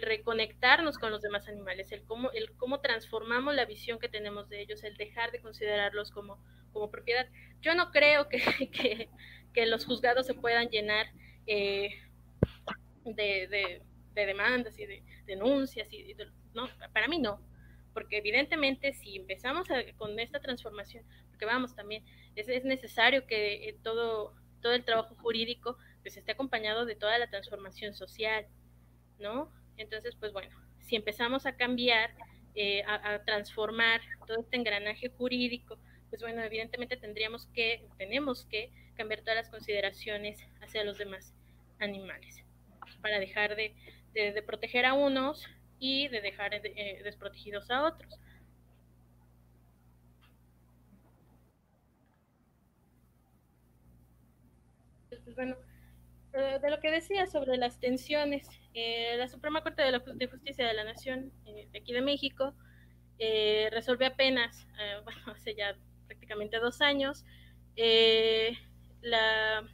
[0.00, 4.60] reconectarnos con los demás animales, el cómo, el cómo transformamos la visión que tenemos de
[4.60, 7.28] ellos, el dejar de considerarlos como, como propiedad.
[7.60, 8.38] Yo no creo que,
[8.72, 9.08] que,
[9.52, 11.06] que los juzgados se puedan llenar
[11.46, 11.94] eh,
[13.04, 13.82] de, de,
[14.14, 16.14] de, demandas y de denuncias, y
[16.54, 17.40] no, para mí no
[17.92, 19.66] porque evidentemente si empezamos
[19.96, 22.04] con esta transformación, porque vamos también,
[22.36, 27.18] es, es necesario que eh, todo, todo el trabajo jurídico pues esté acompañado de toda
[27.18, 28.46] la transformación social,
[29.18, 29.52] ¿no?
[29.80, 32.10] Entonces, pues bueno, si empezamos a cambiar,
[32.54, 35.78] eh, a, transformar todo este engranaje jurídico,
[36.10, 41.34] pues bueno, evidentemente tendríamos que, tenemos que cambiar todas las consideraciones hacia los demás
[41.78, 42.44] animales,
[43.00, 43.74] para dejar de,
[44.12, 48.20] de proteger a unos y de dejar eh, desprotegidos a otros.
[55.08, 55.69] Pues bueno, eh,
[56.32, 60.74] de lo que decía sobre las tensiones, eh, la Suprema Corte de, la, Justicia de
[60.74, 62.54] la Nación de aquí de México
[63.72, 64.66] resolvió apenas,
[65.04, 67.24] bueno, hace ya prácticamente dos años,
[69.02, 69.64] la,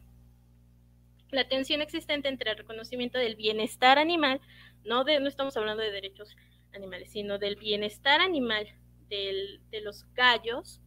[1.30, 4.40] la tensión existente entre el reconocimiento del bienestar animal
[4.86, 6.36] no, de, no estamos hablando de derechos
[6.72, 8.66] animales, sino del bienestar animal
[9.08, 10.80] de los gallos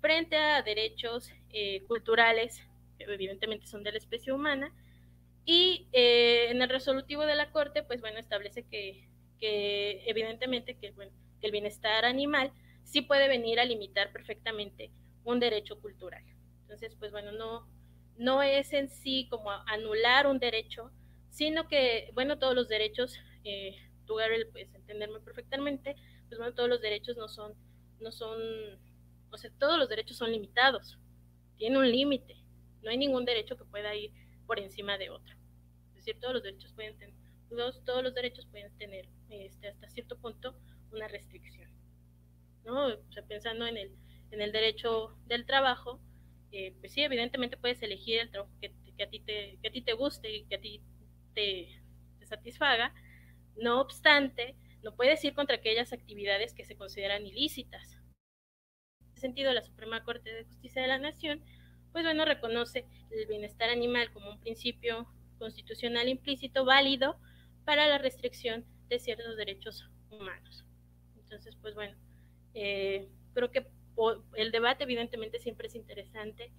[0.00, 2.60] frente a derechos eh, culturales,
[2.98, 4.72] que evidentemente son de la especie humana,
[5.50, 9.08] y eh, en el resolutivo de la Corte, pues bueno, establece que,
[9.40, 12.52] evidentemente que, que el bienestar animal
[12.84, 14.90] sí puede venir a limitar perfectamente
[15.24, 16.22] un derecho cultural.
[16.60, 17.66] Entonces, pues bueno, no,
[18.18, 20.90] no es en sí como anular un derecho,
[21.30, 25.96] sino que, bueno, todos los derechos eh, tú, Gabriel, puedes entenderme perfectamente,
[26.28, 27.54] pues bueno, todos los derechos no son,
[28.00, 28.38] no son,
[29.30, 30.98] o sea, todos los derechos son limitados,
[31.56, 32.36] tiene un límite,
[32.82, 34.12] no hay ningún derecho que pueda ir
[34.48, 35.36] por encima de otro.
[35.90, 37.14] Es decir, todos los derechos pueden tener,
[37.84, 40.58] todos, los derechos pueden tener este, hasta cierto punto
[40.90, 41.70] una restricción.
[42.64, 42.88] ¿no?
[42.88, 43.92] O pensando en el,
[44.30, 46.00] en el derecho del trabajo,
[46.50, 49.70] eh, pues sí, evidentemente puedes elegir el trabajo que, que, a ti te, que a
[49.70, 50.82] ti te guste y que a ti
[51.34, 51.68] te,
[52.18, 52.94] te satisfaga,
[53.56, 57.98] no obstante, no puedes ir contra aquellas actividades que se consideran ilícitas.
[59.02, 61.44] En ese sentido, la Suprema Corte de Justicia de la Nación,
[61.92, 65.06] pues bueno, reconoce el bienestar animal como un principio
[65.38, 67.18] constitucional implícito válido
[67.64, 70.64] para la restricción de ciertos derechos humanos.
[71.22, 71.96] Entonces, pues bueno,
[72.54, 73.66] eh, creo que
[74.36, 76.50] el debate evidentemente siempre es interesante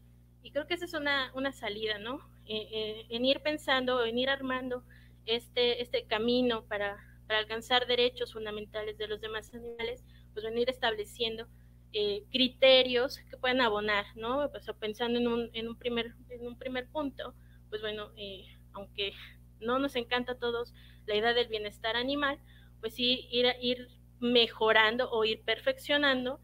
[0.44, 2.20] y creo que esa es una, una salida, ¿no?
[2.46, 4.84] Eh, eh, en ir pensando, en ir armando
[5.26, 11.48] este, este camino para, para, alcanzar derechos fundamentales de los demás animales, pues venir estableciendo
[11.94, 14.50] eh, criterios que puedan abonar, ¿no?
[14.52, 17.34] Pues, pensando en un, en, un primer, en un primer punto,
[17.70, 19.14] pues bueno, eh, aunque
[19.60, 20.74] no nos encanta a todos
[21.06, 22.40] la idea del bienestar animal,
[22.80, 23.88] pues sí ir, ir
[24.20, 26.40] mejorando o ir perfeccionando,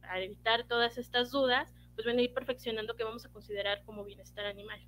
[0.00, 4.46] para evitar todas estas dudas, pues bueno, ir perfeccionando qué vamos a considerar como bienestar
[4.46, 4.80] animal.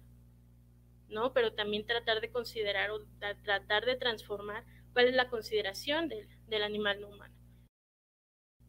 [1.09, 1.33] ¿no?
[1.33, 3.05] Pero también tratar de considerar o
[3.45, 7.32] tratar de transformar cuál es la consideración del, del animal no humano.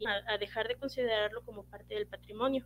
[0.05, 2.65] A, dejar de considerarlo como parte del patrimonio.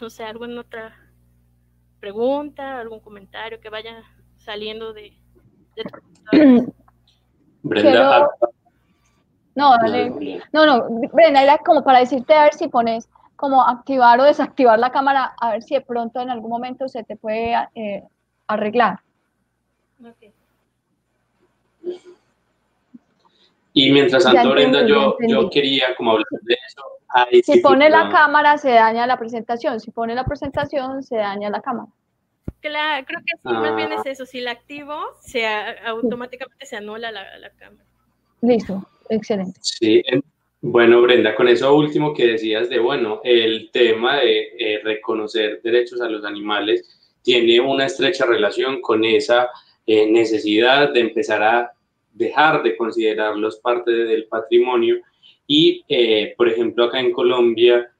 [0.00, 0.94] No sé, alguna otra
[1.98, 4.02] pregunta, algún comentario que vaya
[4.36, 5.16] saliendo de...
[7.62, 8.16] Brenda.
[8.16, 8.28] Ah,
[9.54, 9.76] no,
[10.52, 14.78] No, no, Brenda, era como para decirte a ver si pones como activar o desactivar
[14.78, 18.04] la cámara a ver si de pronto en algún momento se te puede eh,
[18.48, 19.00] arreglar.
[23.72, 27.42] Y mientras tanto, Brenda, yo, yo quería como hablar de eso.
[27.44, 29.78] si pone la cámara, se daña la presentación.
[29.78, 31.88] Si pone la presentación, se daña la cámara.
[32.60, 34.26] Claro, creo que sí, más bien es eso.
[34.26, 37.84] Si la activo, se, automáticamente se anula la, la cámara.
[38.40, 39.60] Listo, excelente.
[39.62, 40.02] Sí,
[40.60, 46.00] bueno, Brenda, con eso último que decías de, bueno, el tema de eh, reconocer derechos
[46.00, 46.82] a los animales
[47.22, 49.50] tiene una estrecha relación con esa
[49.86, 51.72] eh, necesidad de empezar a
[52.18, 54.96] dejar de considerarlos parte del patrimonio.
[55.46, 57.90] Y, eh, por ejemplo, acá en Colombia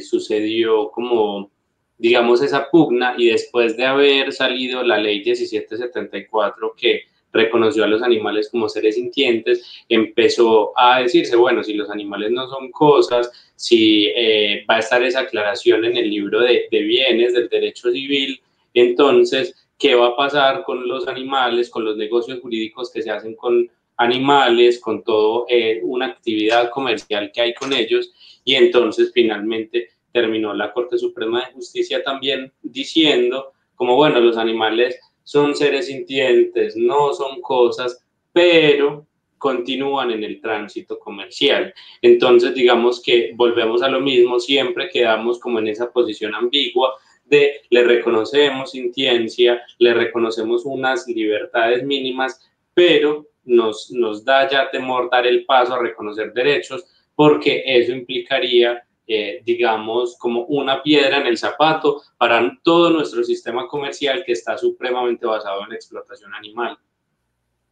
[0.00, 1.50] sucedió como,
[1.96, 8.02] digamos, esa pugna y después de haber salido la ley 1774 que reconoció a los
[8.02, 14.06] animales como seres sintientes, empezó a decirse, bueno, si los animales no son cosas, si
[14.16, 18.40] eh, va a estar esa aclaración en el libro de, bienes del derecho civil,
[18.72, 23.36] entonces, ¿qué va a pasar con los animales, con los negocios jurídicos que se hacen
[23.36, 28.10] con animales, con toda eh, una actividad comercial que hay con ellos?
[28.44, 34.98] Y entonces finalmente terminó la Corte Suprema de Justicia también diciendo, como bueno, los animales
[35.22, 38.02] son seres sintientes, no son cosas,
[38.32, 39.06] pero
[39.36, 41.74] continúan en el tránsito comercial.
[42.00, 46.94] Entonces, digamos que volvemos a lo mismo, siempre quedamos como en esa posición ambigua
[47.24, 52.40] de le reconocemos sintiencia, le reconocemos unas libertades mínimas,
[52.74, 58.84] pero nos, nos da ya temor dar el paso a reconocer derechos porque eso implicaría
[59.06, 64.56] eh, digamos, como una piedra en el zapato para todo nuestro sistema comercial que está
[64.56, 66.78] supremamente basado en la explotación animal.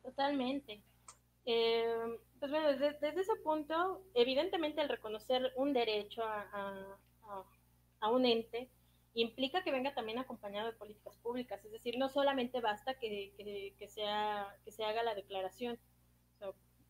[0.03, 0.83] Totalmente.
[1.47, 6.99] Eh, pues bueno, desde, ese punto, evidentemente el reconocer un derecho a,
[8.01, 8.69] a, un ente
[9.15, 13.35] implica que venga también acompañado de políticas públicas, es decir, no solamente basta que,
[13.79, 15.79] que, se haga la declaración,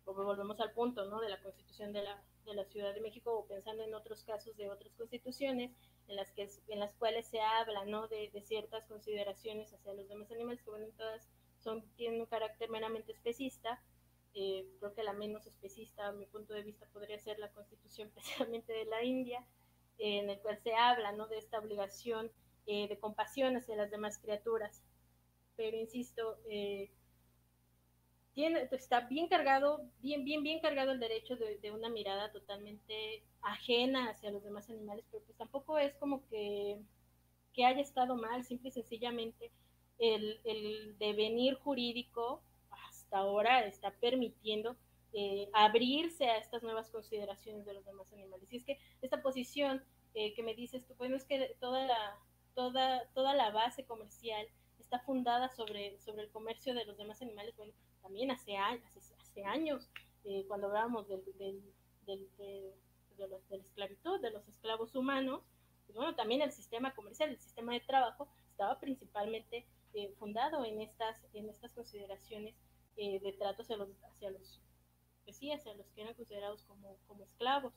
[0.04, 1.20] volvemos al punto ¿no?
[1.20, 2.22] de la constitución de la,
[2.68, 5.70] Ciudad de México o pensando en otros casos de otras constituciones
[6.08, 8.08] en las, que, en las cuales se habla ¿no?
[8.08, 11.28] de, de ciertas consideraciones hacia los demás animales que bueno, todas
[11.60, 13.80] son, tienen un carácter meramente especista.
[14.34, 18.10] Eh, creo que la menos especista, a mi punto de vista, podría ser la constitución
[18.14, 19.46] precisamente de la India,
[19.98, 21.26] en el cual se habla ¿no?
[21.28, 22.30] de esta obligación
[22.66, 24.82] eh, de compasión hacia las demás criaturas.
[25.56, 26.90] Pero insisto, eh,
[28.34, 33.22] tiene, pues, está bien cargado, bien, bien, bien cargado el derecho de, una mirada totalmente
[33.42, 36.80] ajena hacia los demás animales, pero pues tampoco es como que,
[37.52, 39.50] que haya estado mal, simple y sencillamente
[39.98, 44.76] el, el devenir jurídico hasta ahora está permitiendo
[45.12, 48.50] eh, abrirse a estas nuevas consideraciones de los demás animales.
[48.52, 49.84] Y es que esta posición
[50.14, 52.18] eh, que me dices tú, bueno, es que toda la,
[52.54, 54.46] toda, toda la base comercial
[54.78, 59.88] está fundada sobre, sobre el comercio de los demás animales, bueno, también hace, hace, años,
[60.24, 61.62] eh, cuando hablábamos del, del,
[62.06, 62.74] del, de,
[63.16, 65.42] de, la esclavitud, de los esclavos humanos,
[65.86, 70.80] pues bueno, también el sistema comercial, el sistema de trabajo, estaba principalmente eh, fundado en
[70.80, 72.54] estas, en estas consideraciones
[72.96, 74.60] eh, de trato hacia los, hacia los,
[75.30, 77.74] sí, hacia los que eran considerados como, como esclavos.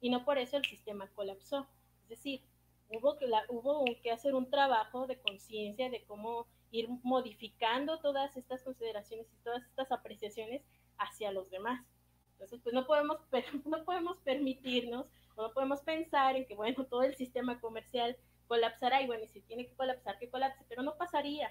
[0.00, 1.66] Y no por eso el sistema colapsó.
[2.02, 2.42] Es decir,
[2.88, 8.36] hubo que, la, hubo que hacer un trabajo de conciencia de cómo ir modificando todas
[8.36, 10.62] estas consideraciones y todas estas apreciaciones
[10.98, 11.84] hacia los demás.
[12.32, 13.18] Entonces, pues no podemos,
[13.64, 18.16] no podemos permitirnos, no podemos pensar en que, bueno, todo el sistema comercial
[18.46, 21.50] colapsará y bueno, y si tiene que colapsar, que colapse, pero no pasaría.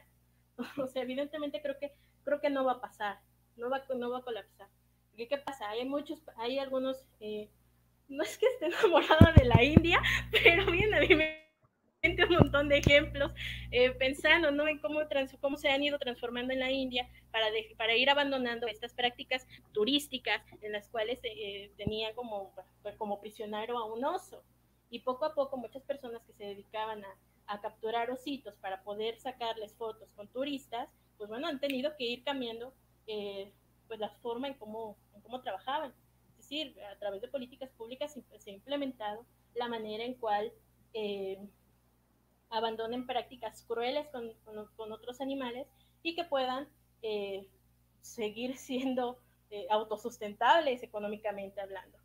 [0.77, 3.19] O sea, evidentemente creo que, creo que no va a pasar,
[3.55, 4.67] no va, no va a colapsar.
[5.15, 5.69] ¿Qué, pasa?
[5.69, 7.49] Hay muchos, hay algunos eh,
[8.07, 10.01] no es que esté enamorada de la India,
[10.31, 11.43] pero bien, a mí me
[12.03, 13.31] un montón de ejemplos
[13.71, 14.67] eh, pensando ¿no?
[14.67, 14.99] en cómo,
[15.39, 17.47] cómo se han ido transformando en la India para,
[17.77, 22.53] para ir abandonando estas prácticas turísticas en las cuales eh, tenía como,
[22.97, 24.43] como prisionero a un oso.
[24.89, 29.17] Y poco a poco muchas personas que se dedicaban a, a capturar ositos para poder
[29.19, 32.73] sacarles fotos con turistas, pues bueno, han tenido que ir cambiando
[33.07, 33.51] eh,
[33.87, 35.93] pues la forma en cómo, en cómo trabajaban
[36.43, 39.25] decir, a través de políticas públicas se ha implementado
[39.55, 40.51] la manera en cual
[40.93, 41.39] eh,
[42.49, 44.33] abandonen prácticas crueles con,
[44.75, 45.67] con, otros animales
[46.03, 46.67] y que puedan
[47.01, 47.47] eh,
[48.01, 49.19] seguir siendo
[49.49, 51.97] eh, autosustentables económicamente hablando.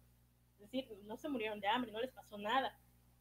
[0.54, 2.78] Es decir, no se murieron de hambre, no les pasó nada.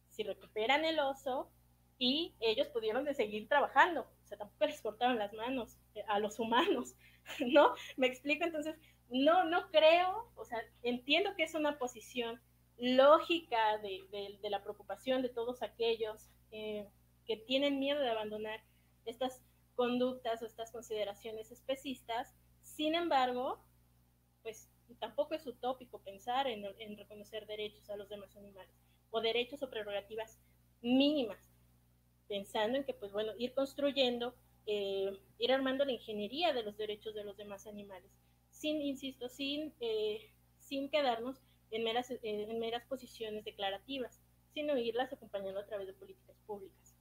[0.08, 1.50] Si recuperan el oso
[1.98, 6.38] y ellos pudieron de seguir trabajando, o sea, tampoco les cortaron las manos a los
[6.38, 6.94] humanos,
[7.46, 7.74] ¿no?
[7.96, 8.76] Me explico, entonces,
[9.08, 12.38] no, no creo, o sea, entiendo que es una posición
[12.76, 16.86] lógica de, la preocupación de todos aquellos eh,
[17.26, 18.60] que tienen miedo de abandonar
[19.06, 19.42] estas
[19.74, 22.34] conductas o estas consideraciones especistas.
[22.62, 23.64] Sin embargo,
[24.42, 24.68] pues
[24.98, 26.64] tampoco es utópico pensar en,
[26.98, 28.74] reconocer derechos a los demás animales
[29.10, 30.38] o derechos o prerrogativas
[30.82, 31.47] mínimas,
[32.28, 34.34] pensando en que, pues bueno, ir construyendo,
[34.66, 38.10] eh, ir armando la ingeniería de los derechos de los demás animales
[38.58, 44.20] sin, insisto, sin, eh, sin quedarnos en meras, eh, en meras posiciones declarativas,
[44.52, 46.94] sino irlas acompañando a través de políticas públicas.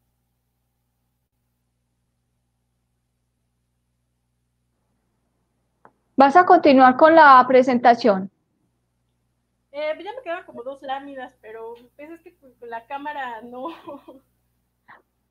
[6.15, 8.31] ¿Vas a continuar con la presentación?
[9.71, 13.67] Eh, ya me quedan como dos láminas, pero pues es que la cámara no.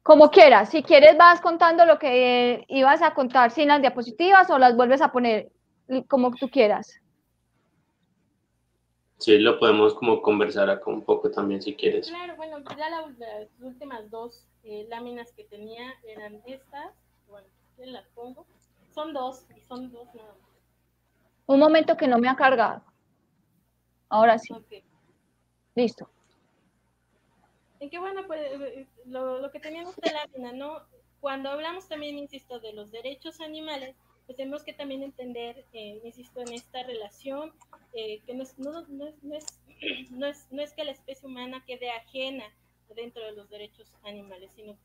[0.07, 4.57] Como quieras, si quieres vas contando lo que ibas a contar sin las diapositivas o
[4.57, 5.51] las vuelves a poner
[6.07, 7.01] como tú quieras.
[9.19, 12.09] Sí, lo podemos como conversar acá un poco también si quieres.
[12.09, 13.07] Claro, bueno, ya las
[13.61, 16.95] últimas dos eh, láminas que tenía eran estas.
[17.27, 17.49] Bueno,
[17.79, 18.47] las pongo.
[18.95, 20.51] Son dos, y son dos nada más.
[21.47, 22.85] Un momento que no me ha cargado.
[24.09, 24.55] Ahora sí.
[25.75, 26.09] Listo.
[27.81, 30.83] En que bueno, pues eh, lo, lo que teníamos de lámina, ¿no?
[31.21, 33.97] Cuando hablamos también, insisto, de los derechos animales,
[34.27, 37.53] pues tenemos que también entender, eh, insisto, en esta relación,
[37.93, 39.47] eh, que no es, no, no, es, no, es,
[40.51, 42.45] no es que la especie humana quede ajena
[42.95, 44.77] dentro de los derechos animales, sino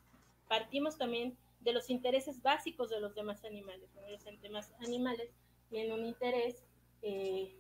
[0.47, 3.89] partimos también de los intereses básicos de los demás animales.
[4.09, 5.29] Los demás animales
[5.69, 6.63] tienen un interés
[7.01, 7.55] eh,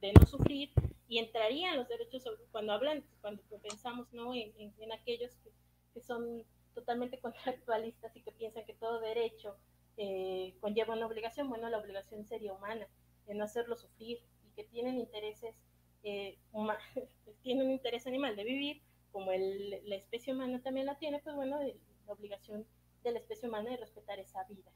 [0.00, 0.70] de no sufrir
[1.08, 4.34] y entrarían los derechos cuando hablan, cuando pensamos ¿no?
[4.34, 5.50] en, en, aquellos que,
[5.94, 6.44] que, son
[6.74, 9.56] totalmente contractualistas y que piensan que todo derecho
[9.96, 12.86] eh, conlleva una obligación, bueno, la obligación sería humana,
[13.26, 15.54] de no hacerlo sufrir y que tienen intereses,
[16.02, 16.38] eh,
[17.42, 18.82] tienen un interés animal de vivir,
[19.12, 22.66] como el, la especie humana también la tiene, pues bueno, la obligación
[23.02, 24.70] de la especie humana de respetar esa vida.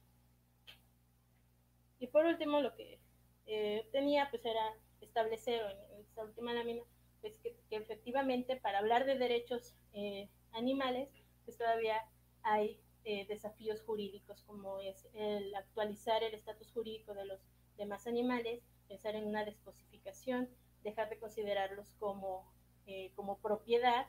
[1.98, 2.98] Y por último, lo que
[3.46, 5.89] eh, tenía pues era establecer en
[6.20, 6.82] esta última lámina,
[7.22, 11.08] pues que, efectivamente para hablar de derechos eh, animales,
[11.44, 11.96] pues todavía
[12.42, 17.40] hay eh, desafíos jurídicos como es el actualizar el estatus jurídico de los
[17.76, 20.48] demás animales, pensar en una descosificación,
[20.82, 22.52] dejar de considerarlos como,
[22.86, 24.06] eh, como propiedad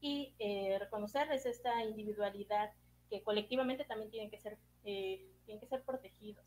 [0.00, 0.34] y
[0.78, 2.74] reconocerles esta individualidad
[3.08, 6.44] que colectivamente también tienen que ser, tienen que ser protegidos.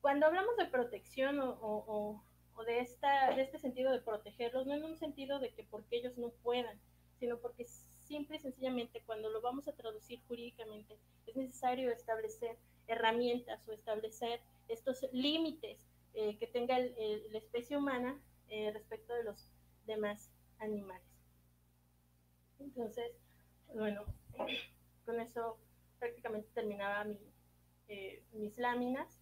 [0.00, 2.24] Cuando hablamos de protección o
[2.66, 6.16] de, esta, de este sentido de protegerlos, no en un sentido de que porque ellos
[6.18, 6.78] no puedan,
[7.18, 13.66] sino porque simple y sencillamente cuando lo vamos a traducir jurídicamente es necesario establecer herramientas
[13.68, 19.50] o establecer estos límites eh, que tenga la especie humana eh, respecto de los
[19.86, 21.06] demás animales.
[22.58, 23.12] Entonces,
[23.74, 24.04] bueno,
[25.06, 25.58] con eso
[25.98, 27.18] prácticamente terminaba mi,
[27.88, 29.21] eh, mis láminas.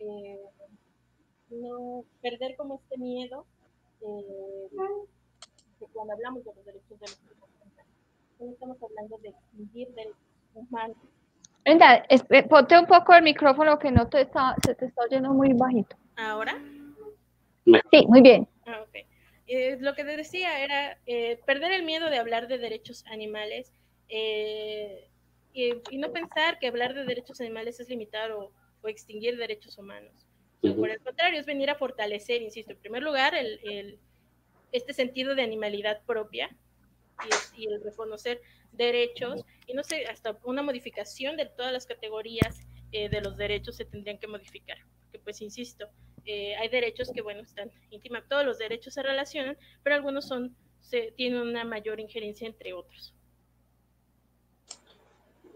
[0.00, 0.40] Eh,
[1.50, 3.44] no perder como este miedo
[4.00, 4.68] eh,
[5.92, 7.18] cuando hablamos de los derechos de los
[8.40, 10.16] no estamos hablando de extinguir derechos
[10.54, 10.96] humanos.
[11.64, 12.06] Brenda,
[12.48, 15.96] ponte un poco el micrófono que no te está, se te está oyendo muy bajito.
[16.16, 16.56] ¿Ahora?
[17.64, 18.48] Sí, muy bien.
[18.66, 19.04] Ah, okay.
[19.46, 23.72] eh, lo que te decía era eh, perder el miedo de hablar de derechos animales
[24.08, 25.07] eh,
[25.66, 28.52] y, y, no pensar que hablar de derechos animales es limitar o,
[28.82, 30.12] o extinguir derechos humanos.
[30.62, 30.76] Uh -huh.
[30.76, 33.98] Por el contrario, es venir a fortalecer, insisto, en primer lugar, el, el,
[34.72, 36.54] este sentido de animalidad propia
[37.56, 38.40] y, y, el reconocer
[38.72, 42.60] derechos y no sé, hasta una modificación de todas las categorías
[42.92, 44.78] eh, de los derechos se tendrían que modificar.
[45.02, 45.88] Porque pues, insisto,
[46.24, 50.56] eh, hay derechos que, bueno, están íntima, todos los derechos se relacionan, pero algunos son,
[50.80, 53.14] se, tienen una mayor injerencia entre otros.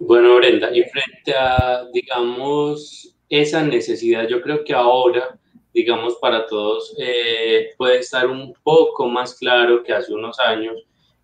[0.04, 5.38] Bueno, Brenda, y frente a, digamos, esa necesidad, yo creo que ahora,
[5.72, 10.74] digamos, para todos eh, puede estar un poco más claro que hace unos años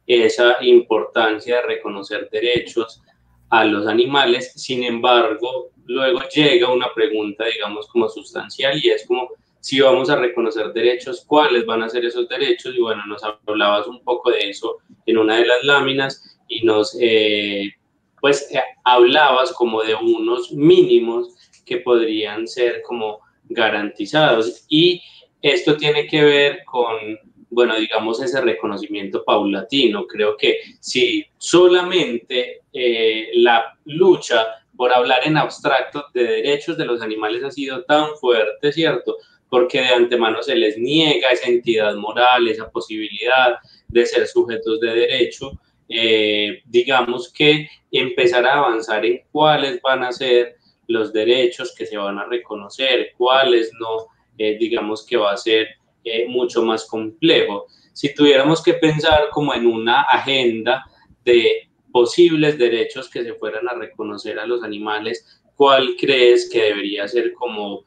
[0.06, 3.02] esa importancia de reconocer derechos
[3.50, 4.52] a los animales.
[4.54, 10.16] Sin embargo, luego llega una pregunta, digamos, como sustancial y es como si vamos a
[10.16, 12.76] reconocer derechos, ¿cuáles van a ser esos derechos?
[12.76, 16.96] Y bueno, nos hablabas un poco de eso en una de las láminas y nos,
[17.00, 17.72] eh,
[18.20, 24.64] pues, eh, hablabas como de unos mínimos que podrían ser como garantizados.
[24.68, 25.02] Y
[25.42, 27.18] esto tiene que ver con
[27.50, 30.06] bueno, digamos, ese reconocimiento paulatino.
[30.06, 34.46] Creo que si solamente eh, la lucha
[34.76, 39.16] por hablar en abstracto de derechos de los animales ha sido tan fuerte, ¿cierto?
[39.48, 43.56] Porque de antemano se les niega esa entidad moral, esa posibilidad
[43.88, 45.58] de ser sujetos de derecho,
[45.88, 51.96] eh, digamos que empezar a avanzar en cuáles van a ser los derechos que se
[51.96, 55.68] van a reconocer, cuáles no, eh, digamos que va a ser
[56.04, 57.66] eh, mucho más complejo.
[57.92, 60.84] Si tuviéramos que pensar como en una agenda
[61.24, 67.08] de posibles derechos que se fueran a reconocer a los animales, ¿cuál crees que debería
[67.08, 67.84] ser como,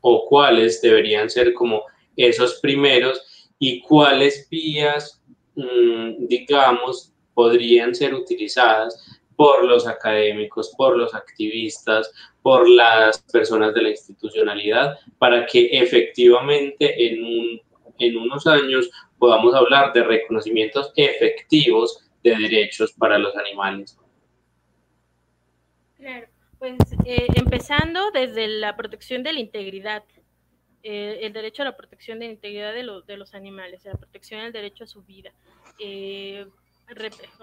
[0.00, 1.84] o cuáles deberían ser como
[2.16, 3.22] esos primeros
[3.58, 5.22] y cuáles vías,
[5.56, 12.10] digamos, podrían ser utilizadas por los académicos, por los activistas,
[12.42, 17.60] por las personas de la institucionalidad, para que efectivamente en,
[17.98, 23.98] en unos años podamos hablar de reconocimientos efectivos de derechos para los animales.
[25.96, 26.26] Claro,
[26.58, 30.04] pues eh, empezando desde la protección de la integridad,
[30.88, 33.94] eh, el derecho a la protección de la integridad de, lo, de los animales, la
[33.94, 35.32] protección del derecho a su vida.
[35.80, 36.46] Eh,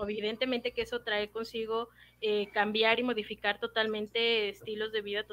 [0.07, 1.89] evidentemente que eso trae consigo
[2.21, 5.25] eh, cambiar y modificar totalmente estilos de vida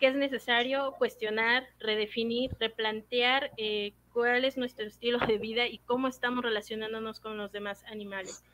[0.00, 6.08] que es necesario cuestionar, redefinir, replantear eh, cuál es nuestro estilo de vida y cómo
[6.08, 8.44] estamos relacionándonos con los demás animales.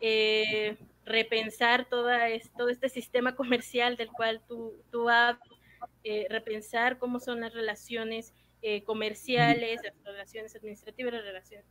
[0.00, 5.57] Eh, repensar toda es, todo este sistema comercial del cual tú, tú hablas,
[6.04, 11.66] eh, repensar cómo son las relaciones eh, comerciales, las relaciones administrativas, las relaciones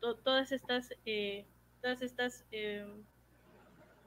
[0.00, 1.44] to todas estas, eh,
[1.82, 2.44] todas estas,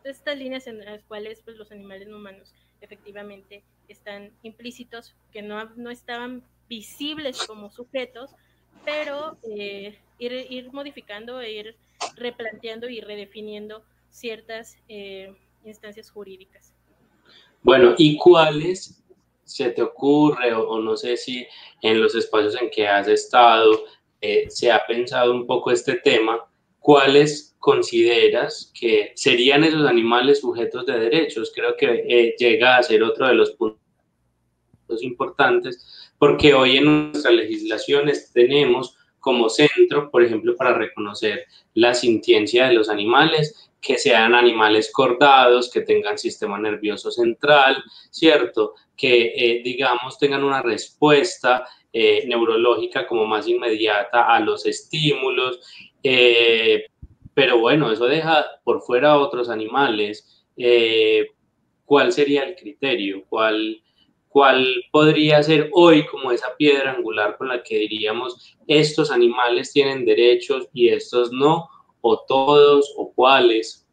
[0.04, 5.66] estas líneas en las cuales pues, los animales no humanos efectivamente están implícitos, que no,
[5.76, 8.32] no estaban visibles como sujetos,
[8.84, 11.76] pero ir, ir, modificando e ir
[12.16, 14.78] replanteando y redefiniendo ciertas
[15.64, 16.74] instancias jurídicas.
[17.62, 19.03] Bueno, ¿y cuáles
[19.46, 21.46] se te ocurre o, no sé si
[21.82, 23.84] en los espacios en que has estado
[24.22, 26.40] eh, se ha pensado un poco este tema,
[26.80, 31.52] ¿cuáles consideras que serían esos animales sujetos de derechos?
[31.54, 33.78] Creo que eh, llega a ser otro de los puntos
[35.02, 42.68] importantes, porque hoy en nuestras legislaciones tenemos como centro, por ejemplo, para reconocer la sintiencia
[42.68, 48.76] de los animales, que sean animales cordados, que tengan sistema nervioso central, ¿cierto?
[48.96, 55.60] Que, eh, digamos, tengan una respuesta eh, neurológica como más inmediata a los estímulos,
[56.02, 56.86] eh,
[57.36, 60.44] pero bueno, eso deja por fuera a otros animales.
[60.58, 61.28] Eh,
[61.86, 63.24] ¿Cuál sería el criterio?
[63.30, 63.84] ¿Cuál,
[64.28, 70.06] ¿Cuál podría ser hoy como esa piedra angular con la que diríamos estos animales tienen
[70.06, 71.70] derechos y estos no?
[72.06, 72.94] ¿O todos?
[72.98, 73.88] ¿O cuáles?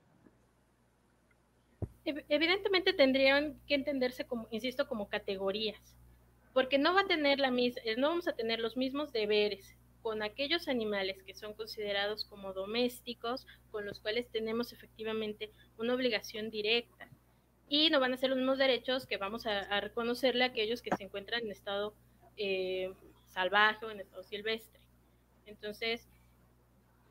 [2.05, 5.95] Evidentemente tendrían que entenderse como, insisto, como categorías
[6.53, 10.23] porque no va a tener la eh, no vamos a tener los mismos deberes con
[10.23, 17.09] aquellos animales que son considerados como domésticos, con los cuales tenemos efectivamente una obligación directa.
[17.69, 20.97] Y no van a ser los mismos derechos que vamos a, reconocerle a aquellos que
[20.97, 21.95] se encuentran en estado
[22.37, 22.93] eh,
[23.29, 24.81] salvaje o en estado silvestre.
[25.45, 26.09] Entonces,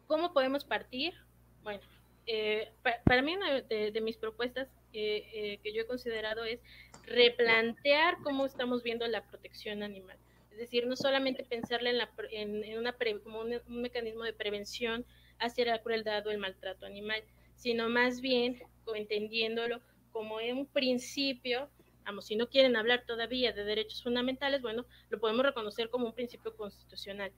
[0.09, 1.13] ¿cómo podemos partir?
[1.61, 1.81] Bueno,
[2.25, 2.71] eh,
[3.05, 6.59] para, mí una de, mis propuestas eh, que yo he considerado es
[7.05, 10.17] replantear cómo estamos viendo la protección animal.
[10.51, 15.05] Es decir, no solamente pensarle en, la, en, una como un, mecanismo de prevención
[15.37, 17.23] hacia la crueldad o el maltrato animal,
[17.55, 18.63] sino más bien
[18.95, 19.79] entendiéndolo
[20.11, 21.69] como un principio,
[22.03, 26.15] vamos, si no quieren hablar todavía de derechos fundamentales, bueno, lo podemos reconocer como un
[26.15, 27.31] principio constitucional.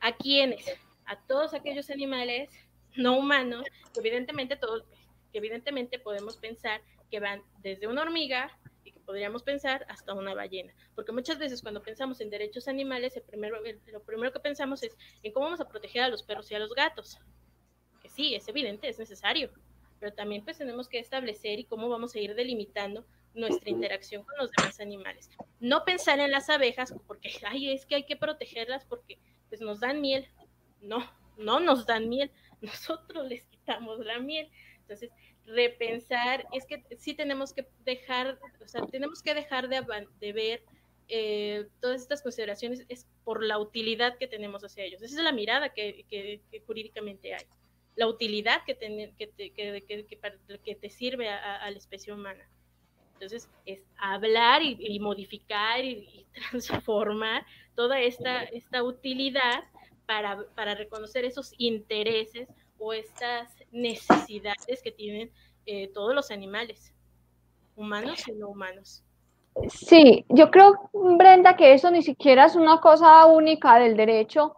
[0.00, 0.64] ¿A quiénes?
[1.06, 2.50] A todos aquellos animales
[2.96, 4.84] no humanos, evidentemente todos,
[5.32, 6.80] que evidentemente podemos pensar
[7.10, 10.72] que van desde una hormiga y que podríamos pensar hasta una ballena.
[10.94, 13.20] Porque muchas veces cuando pensamos en derechos animales,
[13.92, 16.58] lo primero que pensamos es en cómo vamos a proteger a los perros y a
[16.58, 17.18] los gatos.
[18.00, 19.50] Que sí, es evidente, es necesario.
[19.98, 24.36] Pero también pues tenemos que establecer y cómo vamos a ir delimitando nuestra interacción con
[24.38, 25.30] los demás animales.
[25.60, 29.80] No pensar en las abejas porque, ay, es que hay que protegerlas porque pues nos
[29.80, 30.28] dan miel.
[30.84, 32.30] No, no nos dan miel.
[32.60, 34.48] Nosotros les quitamos la miel.
[34.80, 35.10] Entonces,
[35.46, 40.62] repensar, es que sí tenemos que dejar, o sea, tenemos que dejar de, ver
[41.08, 45.02] eh, todas estas consideraciones es por la utilidad que tenemos hacia ellos.
[45.02, 47.44] Esa es la mirada que, jurídicamente hay.
[47.96, 52.44] La utilidad que, que, te, que, te sirve a, la especie humana.
[53.14, 59.64] Entonces, es hablar y, modificar y, y, transformar toda esta, esta utilidad
[60.06, 62.48] para, para reconocer esos intereses
[62.78, 65.30] o estas necesidades que tienen
[65.66, 66.94] eh, todos los animales,
[67.76, 69.02] humanos y no humanos.
[69.68, 74.56] Sí, yo creo, Brenda, que eso ni siquiera es una cosa única del derecho,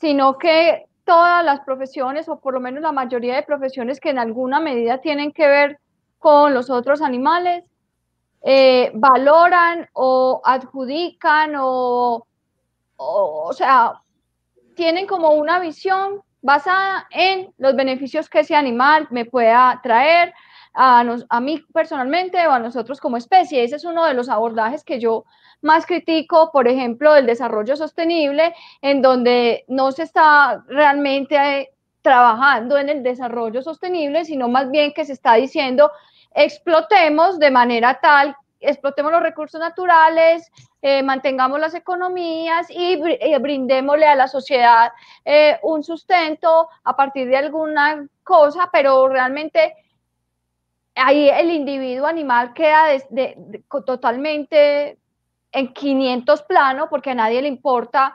[0.00, 4.18] sino que todas las profesiones, o por lo menos la mayoría de profesiones que en
[4.18, 5.78] alguna medida tienen que ver
[6.18, 7.64] con los otros animales,
[8.42, 12.26] eh, valoran o adjudican o,
[12.96, 14.00] o, o sea,
[14.76, 20.32] tienen como una visión basada en los beneficios que ese animal me pueda traer
[20.74, 23.64] a, a mí personalmente o a nosotros como especie.
[23.64, 25.24] Ese es uno de los abordajes que yo
[25.62, 31.70] más critico, por ejemplo, del desarrollo sostenible, en donde no se está realmente eh,
[32.02, 35.90] trabajando en el desarrollo sostenible, sino más bien que se está diciendo
[36.32, 40.50] explotemos de manera tal explotemos los recursos naturales,
[40.88, 44.92] eh, mantengamos las economías y eh, brindémosle a la sociedad
[45.24, 49.74] eh, un sustento a partir de alguna cosa, pero realmente
[50.94, 52.86] ahí el individuo animal queda
[53.84, 54.96] totalmente
[55.50, 58.14] en 500 plano porque a nadie le importa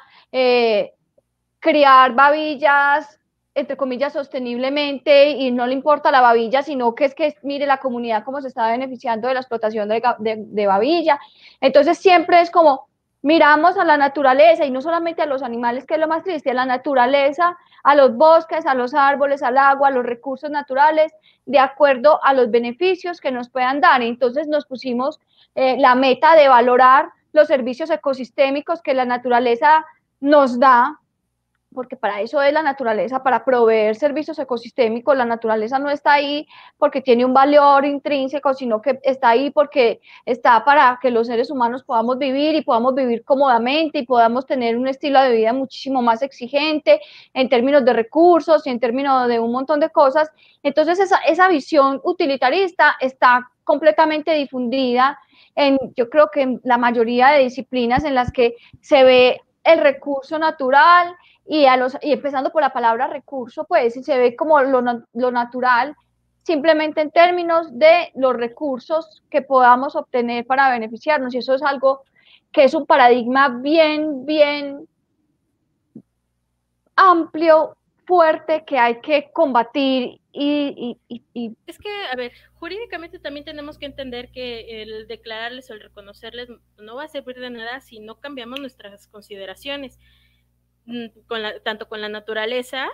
[1.60, 3.20] criar babillas
[3.54, 7.80] entre comillas, sosteniblemente y no le importa la babilla, sino que es que mire la
[7.80, 11.20] comunidad cómo se está beneficiando de la explotación de, babilla.
[11.60, 12.88] Entonces siempre es como
[13.24, 16.52] miramos a la naturaleza y no solamente a los animales, que es lo más triste,
[16.52, 21.14] a la naturaleza, a los bosques, a los árboles, al agua, a los recursos naturales,
[21.46, 24.02] de acuerdo a los beneficios que nos puedan dar.
[24.02, 25.20] Entonces nos pusimos
[25.56, 29.86] eh, la meta de valorar los servicios ecosistémicos que la naturaleza
[30.22, 31.01] nos da
[31.74, 35.16] porque para eso es la naturaleza, para proveer servicios ecosistémicos.
[35.16, 36.48] La naturaleza no está ahí
[36.78, 41.50] porque tiene un valor intrínseco, sino que está ahí porque está para que los seres
[41.50, 46.02] humanos podamos vivir y podamos vivir cómodamente y podamos tener un estilo de vida muchísimo
[46.02, 47.02] más exigente
[47.34, 50.30] en términos de recursos y en términos de un montón de cosas.
[50.64, 55.18] Entonces esa, esa visión utilitarista está completamente difundida
[55.56, 59.80] en, yo creo que en la mayoría de disciplinas en las que se ve el
[59.80, 61.16] recurso natural
[61.46, 64.82] y, a los, y empezando por la palabra recurso, pues se ve como lo,
[65.32, 65.96] natural,
[66.44, 71.34] simplemente en términos de los recursos que podamos obtener para beneficiarnos.
[71.34, 72.04] Y eso es algo
[72.52, 74.88] que es un paradigma bien, bien
[76.96, 77.76] amplio,
[78.06, 80.20] fuerte, que hay que combatir.
[80.34, 80.98] Y,
[81.66, 86.50] Es que, a ver, jurídicamente también tenemos que entender que el declararles o el reconocerles
[86.78, 90.00] no va a servir de nada si no cambiamos nuestras consideraciones.
[90.92, 92.90] Mm, con tanto con la naturaleza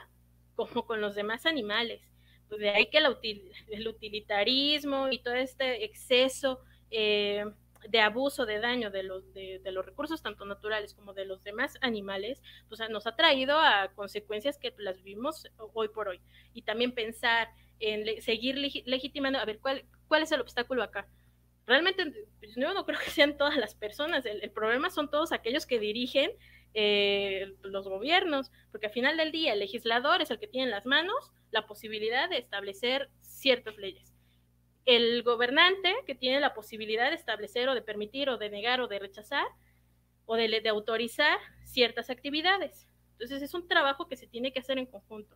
[0.55, 2.01] como con los demás animales.
[2.47, 7.43] Pues de ahí que el utilitarismo y todo este exceso eh,
[7.89, 11.77] de abuso, de daño de los, de, los recursos tanto naturales como de los demás
[11.81, 16.21] animales, pues nos ha traído a consecuencias que las vimos hoy por hoy.
[16.53, 21.07] Y también pensar en seguir legitimando, a ver, ¿cuál, ¿cuál es el obstáculo acá?
[21.67, 25.65] realmente pues, yo no creo que sean todas las personas, el, problema son todos aquellos
[25.65, 26.31] que dirigen
[26.73, 30.71] eh, los gobiernos, porque al final del día el legislador es el que tiene en
[30.71, 34.13] las manos la posibilidad de establecer ciertas leyes.
[34.85, 38.87] El gobernante que tiene la posibilidad de establecer o de permitir o de negar o
[38.87, 39.45] de rechazar
[40.25, 42.87] o de, de autorizar ciertas actividades.
[43.13, 45.35] Entonces es un trabajo que se tiene que hacer en conjunto.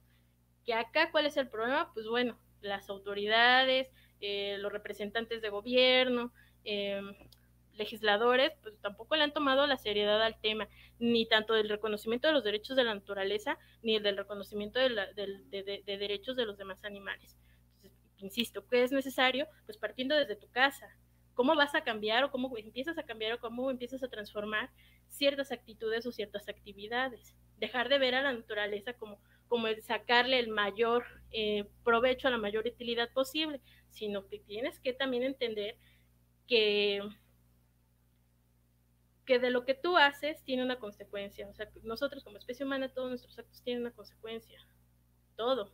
[0.66, 1.92] Que acá, ¿cuál es el problema?
[1.94, 6.32] Pues bueno, las autoridades, eh, los representantes de gobierno,
[6.64, 7.16] em,
[7.74, 10.68] legisladores, pues tampoco le han tomado la seriedad al tema,
[11.00, 15.98] ni tanto del reconocimiento de los derechos de la naturaleza, ni del reconocimiento de, de,
[15.98, 17.38] derechos de los demás animales.
[17.76, 19.48] Entonces, insisto, ¿qué es necesario?
[19.66, 20.88] Pues partiendo desde tu casa.
[21.34, 24.70] ¿Cómo vas a cambiar o cómo empiezas a cambiar o cómo empiezas a transformar
[25.10, 27.36] ciertas actitudes o ciertas actividades?
[27.58, 29.20] Dejar de ver a la naturaleza como
[29.52, 33.60] como el sacarle el mayor eh, provecho a la mayor utilidad posible,
[33.90, 35.76] sino que tienes que también entender
[36.48, 37.02] que,
[39.26, 41.48] que de lo que tú haces tiene una consecuencia.
[41.48, 44.60] O sea, nosotros como especie humana, todos nuestros actos tienen una consecuencia.
[45.36, 45.74] Todo.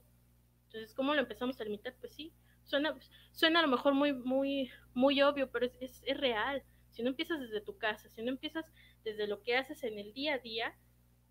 [0.65, 1.95] Entonces, ¿cómo lo empezamos a limitar?
[1.99, 2.33] Pues sí,
[2.65, 2.95] suena,
[3.31, 6.63] suena a lo mejor muy, muy, muy obvio, pero es, es real.
[6.91, 8.65] Si no empiezas desde tu casa, si no empiezas
[9.03, 10.75] desde lo que haces en el día a día,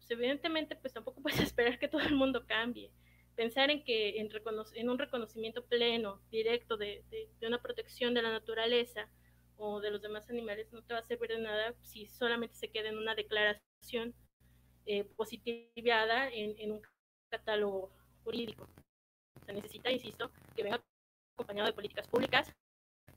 [0.07, 2.93] pues, evidentemente pues tampoco puedes esperar que todo el mundo cambie.
[3.35, 4.31] Pensar en que en,
[4.75, 9.11] en un reconocimiento pleno, directo de, de, una protección de la naturaleza
[9.59, 12.69] o de los demás animales no te va a servir de nada si solamente se
[12.69, 14.15] queda en una declaración
[14.87, 16.83] eh, positivada en, en, un
[17.29, 17.91] catálogo
[18.25, 18.69] jurídico.
[19.45, 20.83] Se necesita, insisto, que venga
[21.35, 22.53] acompañado de políticas públicas,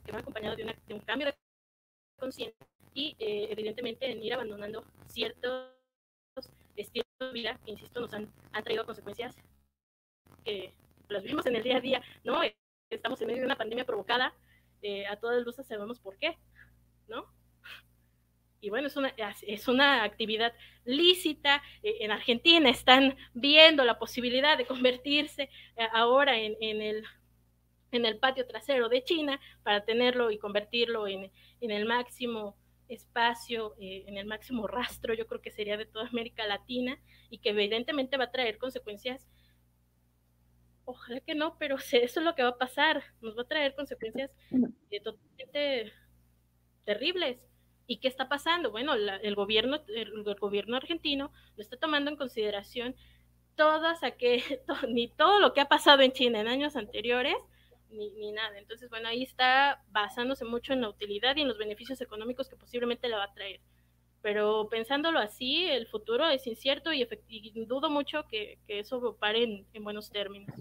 [0.03, 1.35] que venga acompañado de, de un cambio de
[2.17, 5.71] conciencia y eh, evidentemente en ir abandonando ciertos
[6.75, 9.35] estilos de vida que, insisto, nos han, han traído consecuencias
[10.43, 10.73] que
[11.07, 12.41] las vimos en el día a día, ¿no?
[12.89, 14.33] Estamos en medio de una pandemia provocada,
[14.81, 16.37] eh, a todas luces sabemos por qué,
[17.07, 17.25] ¿no?
[18.61, 19.13] Y bueno, es una,
[19.47, 20.53] es una actividad
[20.83, 21.61] lícita.
[21.81, 27.05] Eh, en Argentina están viendo la posibilidad de convertirse eh, ahora en, en, el,
[27.91, 32.57] en el patio trasero de China para tenerlo y convertirlo en, en el máximo
[32.89, 36.99] espacio, eh, en el máximo rastro, yo creo que sería de toda América Latina
[37.29, 39.27] y que evidentemente va a traer consecuencias.
[40.89, 43.03] Ojalá que no, pero eso es lo que va a pasar.
[43.21, 44.31] Nos va a traer consecuencias
[44.89, 45.93] eh, totalmente
[46.83, 47.37] terribles.
[47.85, 48.71] ¿Y qué está pasando?
[48.71, 52.95] Bueno, el, gobierno, el, gobierno argentino lo está tomando en consideración
[53.55, 54.41] todas aquel,
[54.89, 57.37] ni todo lo que ha pasado en China en años anteriores,
[57.89, 58.57] ni, nada.
[58.57, 62.55] Entonces, bueno, ahí está basándose mucho en la utilidad y en los beneficios económicos que
[62.55, 63.59] posiblemente le va a traer.
[64.21, 67.07] Pero pensándolo así, el futuro es incierto y,
[67.65, 70.55] dudo mucho que, eso pare en, buenos términos.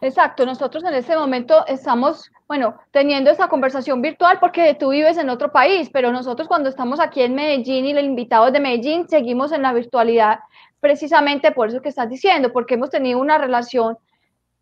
[0.00, 5.30] Exacto, nosotros en este momento estamos, bueno, teniendo esta conversación virtual porque tú vives en
[5.30, 9.52] otro país, pero nosotros cuando estamos aquí en Medellín y los invitados de Medellín seguimos
[9.52, 10.40] en la virtualidad
[10.80, 13.98] precisamente por eso que estás diciendo, porque hemos tenido una relación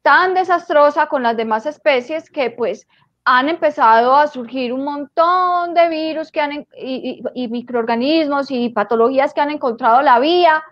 [0.03, 2.87] tan desastrosa con las demás especies que pues
[3.25, 9.41] han empezado a surgir un montón de virus que han, y, microorganismos y patologías que
[9.41, 10.63] han encontrado la vía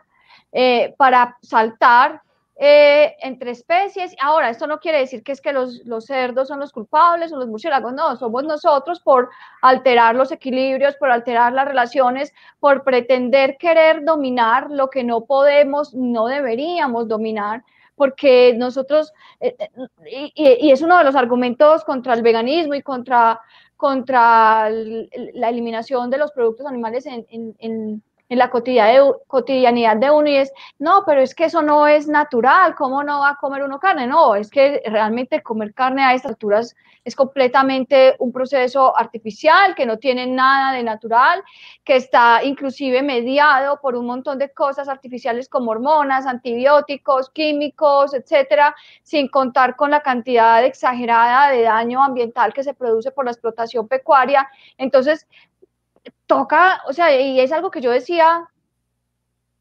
[0.52, 2.22] eh, para saltar
[2.58, 4.14] eh, entre especies.
[4.20, 7.36] Ahora, esto no quiere decir que es que los, los, cerdos son los culpables o
[7.36, 9.28] los murciélagos, no, somos nosotros por
[9.60, 15.94] alterar los equilibrios, por alterar las relaciones, por pretender querer dominar lo que no podemos,
[15.94, 17.62] no deberíamos dominar
[17.94, 23.40] porque nosotros, eh, eh, y, es uno de los argumentos contra el veganismo y contra,
[23.76, 30.36] contra la eliminación de los productos animales en, en, en la cotidianidad de uno y
[30.36, 33.78] es, no, pero es que eso no es natural, ¿cómo no va a comer uno
[33.78, 34.06] carne?
[34.06, 36.74] No, es que realmente comer carne a estas alturas
[37.04, 41.40] es completamente un proceso artificial que no tiene nada de natural,
[41.84, 48.74] que está inclusive mediado por un montón de cosas artificiales como hormonas, antibióticos, químicos, etcétera,
[49.04, 53.86] sin contar con la cantidad exagerada de daño ambiental que se produce por la explotación
[53.86, 54.48] pecuaria.
[54.76, 55.28] Entonces,
[56.26, 58.48] toca, o sea, y es algo que yo decía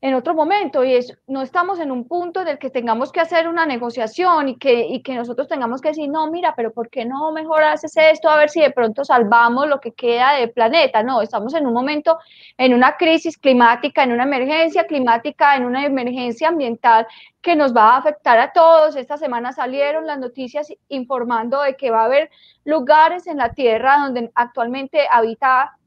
[0.06, 3.22] en otro momento, y es, no estamos en un punto en el que tengamos que
[3.22, 6.92] hacer una negociación y que, y que nosotros tengamos que decir, no, mira, pero ¿por
[6.92, 10.52] qué no mejor haces esto a ver si de pronto salvamos lo que queda del
[10.52, 11.02] planeta?
[11.02, 12.20] No, estamos en un momento,
[12.56, 17.08] en una crisis climática, en una emergencia climática, en una emergencia ambiental
[17.42, 18.96] que nos va a afectar a todos.
[18.96, 22.30] Esta semana salieron las noticias informando de que va a haber
[22.64, 25.78] lugares en la Tierra donde actualmente habita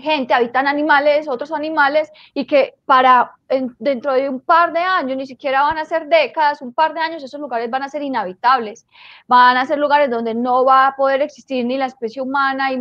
[0.00, 3.34] gente, habitan animales, otros animales, y que para
[3.78, 7.00] dentro de un par de años, ni siquiera van a ser décadas, un par de
[7.00, 8.86] años, esos lugares van a ser inhabitables,
[9.26, 12.80] van a ser lugares donde no va a poder existir ni la especie humana y,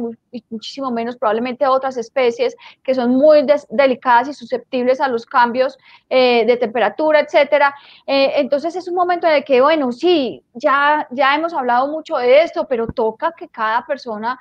[0.50, 6.46] muchísimo menos probablemente otras especies que son muy delicadas y susceptibles a los cambios eh,
[6.46, 7.74] de temperatura, etcétera.
[8.06, 12.18] Eh, entonces es un momento en el que, bueno, sí, ya, ya hemos hablado mucho
[12.18, 14.40] de esto, pero toca que cada persona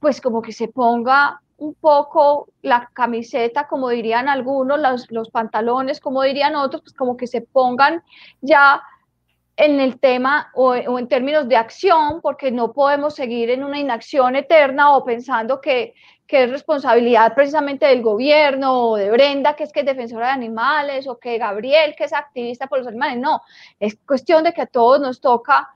[0.00, 6.00] pues como que se ponga un poco la camiseta, como dirían algunos, los, los pantalones,
[6.00, 8.02] como dirían otros, pues como que se pongan
[8.40, 8.82] ya
[9.56, 14.36] en el tema o, en términos de acción, porque no podemos seguir en una inacción
[14.36, 15.94] eterna o pensando que,
[16.26, 20.32] que, es responsabilidad precisamente del gobierno o de Brenda, que es que es defensora de
[20.32, 23.18] animales, o que Gabriel, que es activista por los animales.
[23.18, 23.40] No,
[23.80, 25.70] es cuestión de que a todos nos toca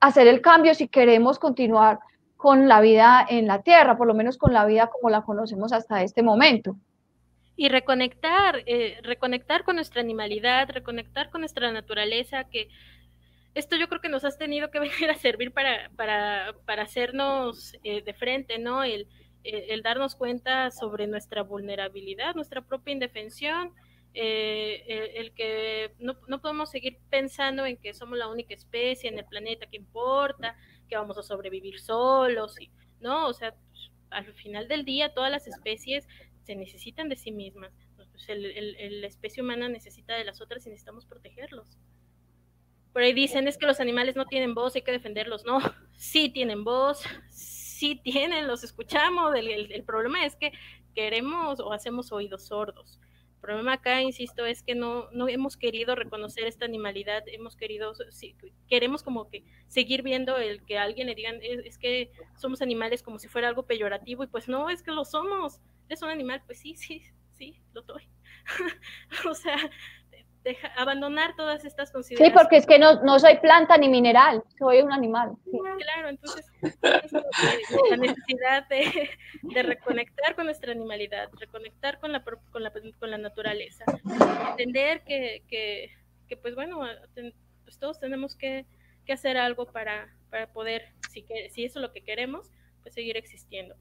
[0.00, 2.00] hacer el cambio si queremos continuar
[2.46, 5.72] con la vida en la Tierra, por lo menos con la vida como la conocemos
[5.72, 6.76] hasta este momento.
[7.56, 12.68] Y reconectar, eh, reconectar con nuestra animalidad, reconectar con nuestra naturaleza, que
[13.56, 17.74] esto yo creo que nos has tenido que venir a servir para, para, para hacernos
[17.82, 18.84] eh, de frente, ¿no?
[18.84, 19.08] El,
[19.42, 23.72] el, darnos cuenta sobre nuestra vulnerabilidad, nuestra propia indefensión,
[24.14, 29.18] eh, el, que no, no, podemos seguir pensando en que somos la única especie en
[29.18, 30.56] el planeta que importa,
[30.86, 32.70] que vamos a sobrevivir solos, y,
[33.00, 33.28] ¿no?
[33.28, 36.06] O sea, pues, al final del día todas las especies
[36.44, 37.72] se necesitan de sí mismas.
[37.96, 41.78] Pues, el, la especie humana necesita de las otras y necesitamos protegerlos.
[42.92, 45.44] Por ahí dicen es que los animales no tienen voz, hay que defenderlos.
[45.44, 45.58] No,
[45.96, 49.34] sí tienen voz, sí tienen, los escuchamos.
[49.34, 50.52] el problema es que
[50.94, 52.98] queremos o hacemos oídos sordos
[53.40, 57.92] problema acá, insisto, es que no, no hemos querido reconocer esta animalidad, hemos querido,
[58.68, 63.18] queremos como que seguir viendo el que alguien le digan, es, que somos animales como
[63.18, 66.58] si fuera algo peyorativo, y pues no, es que lo somos, es un animal, pues
[66.58, 68.08] sí, sí, sí, lo doy.
[69.28, 69.56] o sea,
[70.76, 72.32] abandonar todas estas consideraciones.
[72.32, 75.36] Sí, porque es que no, no soy planta ni mineral, soy un animal.
[75.78, 76.46] Claro, entonces
[77.90, 79.10] la necesidad de,
[79.42, 83.84] de, reconectar con nuestra animalidad, reconectar con la, con la, con la naturaleza,
[84.50, 85.90] entender que, que,
[86.28, 86.80] que pues bueno,
[87.64, 88.66] pues todos tenemos que,
[89.04, 92.50] que hacer algo para, para poder, si, que, si eso es lo que queremos,
[92.82, 93.74] pues seguir existiendo.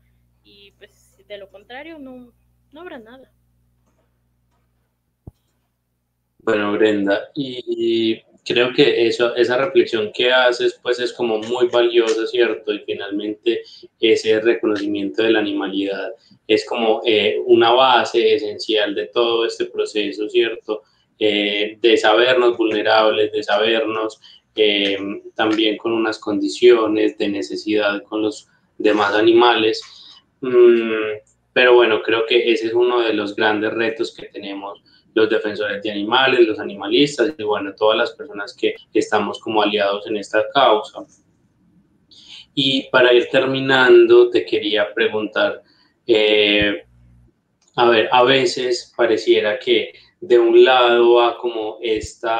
[0.43, 2.33] Y pues de lo contrario, no,
[2.71, 3.31] no habrá nada.
[6.45, 12.27] Bueno, Brenda, y creo que eso, esa reflexión que haces, pues es como muy valiosa,
[12.27, 12.71] ¿cierto?
[12.71, 13.63] Y finalmente
[13.99, 16.11] ese reconocimiento de la animalidad
[16.47, 20.83] es como eh, una base esencial de todo este proceso, ¿cierto?
[21.17, 24.21] Eh, de sabernos vulnerables, de sabernos
[24.55, 24.99] eh,
[25.33, 29.81] también con unas condiciones de necesidad con los demás animales.
[30.41, 31.21] Mm,
[31.53, 34.83] pero bueno, creo que ese es uno de los grandes retos que tenemos
[35.15, 40.05] los defensores de animales, los animalistas y bueno, todas las personas que estamos como aliados
[40.07, 40.99] en esta causa.
[42.53, 45.63] Y para ir terminando, te quería preguntar,
[46.05, 46.83] eh,
[47.77, 52.39] a ver, a veces pareciera que de un lado va como esta,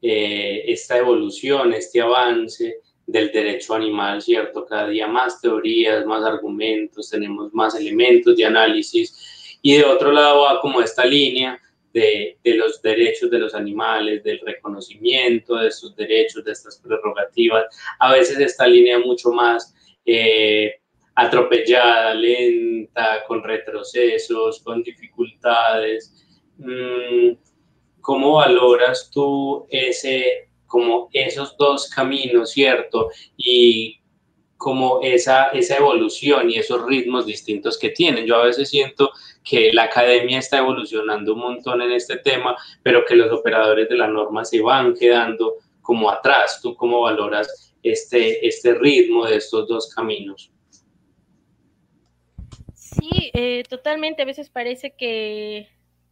[0.00, 4.64] eh, esta evolución, este avance del derecho animal, ¿cierto?
[4.64, 9.58] Cada día más teorías, más argumentos, tenemos más elementos de análisis.
[9.62, 11.60] Y de otro lado va como esta línea
[11.92, 17.66] de, los derechos de los animales, del reconocimiento de sus derechos, de estas prerrogativas.
[17.98, 19.74] A veces esta línea mucho más
[20.04, 20.80] eh,
[21.14, 26.26] atropellada, lenta, con retrocesos, con dificultades.
[26.58, 27.36] Mm,
[28.00, 33.10] ¿Cómo valoras tú ese, como esos dos caminos, cierto?
[33.36, 34.01] Y
[34.62, 38.26] como esa, esa evolución y esos ritmos distintos que tienen.
[38.26, 39.10] Yo a veces siento
[39.42, 43.96] que la academia está evolucionando un montón en este tema, pero que los operadores de
[43.96, 46.60] la norma se van quedando como atrás.
[46.62, 50.52] ¿Tú cómo valoras este, este ritmo de estos dos caminos?
[52.76, 54.22] Sí, eh, totalmente.
[54.22, 55.66] A veces parece que,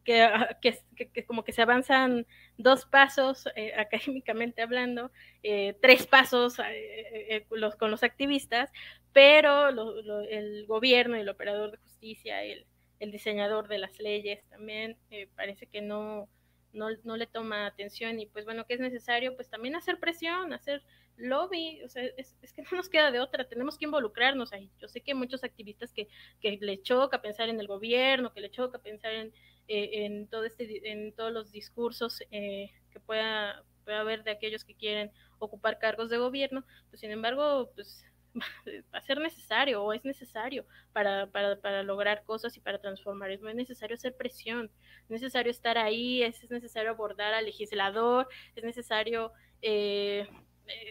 [0.05, 0.78] que,
[1.12, 2.26] que, como que se avanzan
[2.57, 5.11] dos pasos eh, académicamente hablando,
[5.42, 8.70] eh, tres pasos eh, los, con los activistas,
[9.12, 12.66] pero el gobierno, el operador de justicia, el,
[13.01, 14.98] diseñador de las leyes también
[15.34, 16.28] parece que no,
[16.74, 20.82] no, le toma atención y pues bueno, que es necesario pues también hacer presión, hacer
[21.16, 24.70] lobby, o sea, es, que no nos queda de otra, tenemos que involucrarnos ahí.
[24.78, 26.09] Yo sé que muchos activistas que,
[26.40, 29.32] que le choca pensar en el gobierno, que le choca pensar en,
[29.73, 34.64] eh, en, todo este, en todos los discursos eh, que pueda, pueda haber de aquellos
[34.64, 38.05] que quieren ocupar cargos de gobierno, pues sin embargo, pues
[38.35, 43.31] va a ser necesario o es necesario para, para, lograr cosas y para transformar.
[43.31, 44.73] Es necesario hacer presión,
[45.05, 49.31] es necesario estar ahí, es, necesario abordar al legislador, es necesario
[49.62, 50.29] eh,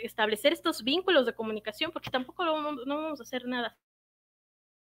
[0.04, 3.78] establecer estos vínculos de comunicación, porque tampoco no vamos a hacer nada.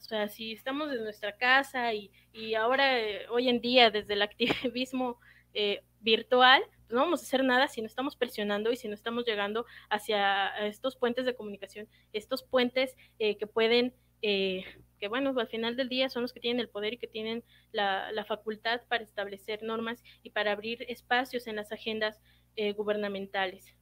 [0.02, 2.12] O sea, si estamos en nuestra casa y,
[2.56, 5.20] ahora, eh, hoy en día, desde el activismo
[5.54, 8.96] eh, virtual, pues no vamos a hacer nada si no estamos presionando y si no
[8.96, 15.48] estamos llegando hacia estos puentes de comunicación, estos puentes eh, que pueden, que bueno, al
[15.48, 18.82] final del día son los que tienen el poder y que tienen la, la facultad
[18.88, 22.22] para establecer normas y para abrir espacios en las agendas
[22.76, 23.74] gubernamentales.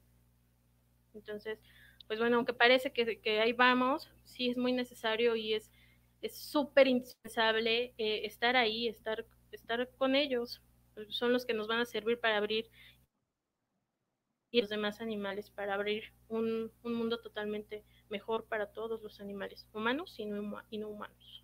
[1.14, 1.60] Entonces,
[2.08, 5.72] pues bueno, aunque parece que, que, ahí vamos, sí es muy necesario y es
[6.22, 10.62] es súper indispensable eh, estar ahí, estar, estar con ellos.
[11.10, 12.70] Son los que nos van a servir para abrir
[14.52, 20.16] y los demás animales, para abrir un, mundo totalmente mejor para todos los animales, humanos
[20.18, 21.44] y no, y no humanos.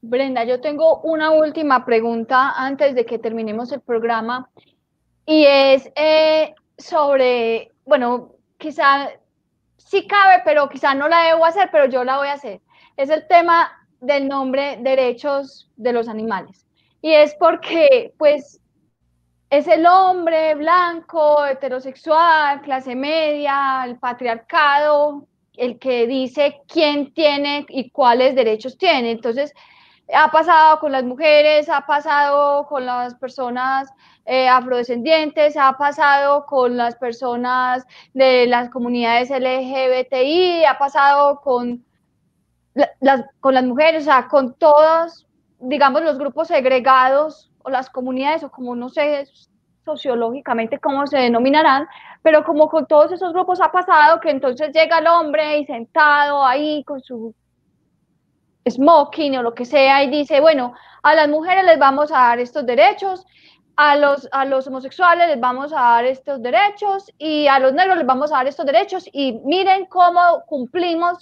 [0.00, 4.50] Brenda, yo tengo una última pregunta antes de que terminemos el programa
[5.26, 9.10] y es eh, sobre, bueno, quizá
[9.76, 12.60] sí cabe, pero quizá no la debo hacer, pero yo la voy a hacer.
[12.96, 16.66] Es el tema del nombre derechos de los animales.
[17.02, 18.60] Y es porque, pues,
[19.50, 25.26] es el hombre blanco, heterosexual, clase media, el patriarcado,
[25.56, 29.10] el que dice quién tiene y cuáles derechos tiene.
[29.10, 29.52] Entonces,
[30.12, 33.88] ha pasado con las mujeres, ha pasado con las personas
[34.26, 41.84] eh, afrodescendientes, ha pasado con las personas de las comunidades LGBTI, ha pasado con
[42.74, 45.26] las, con las mujeres, o sea, con todos,
[45.60, 49.26] digamos, los grupos segregados o las comunidades, o como no sé
[49.84, 51.86] sociológicamente cómo se denominarán,
[52.22, 56.44] pero como con todos esos grupos ha pasado que entonces llega el hombre y sentado
[56.44, 57.34] ahí con su
[58.68, 60.72] smoking o lo que sea y dice, bueno,
[61.02, 63.26] a las mujeres les vamos a dar estos derechos,
[63.76, 67.98] a los, a los homosexuales les vamos a dar estos derechos y a los negros
[67.98, 71.18] les vamos a dar estos derechos y miren cómo cumplimos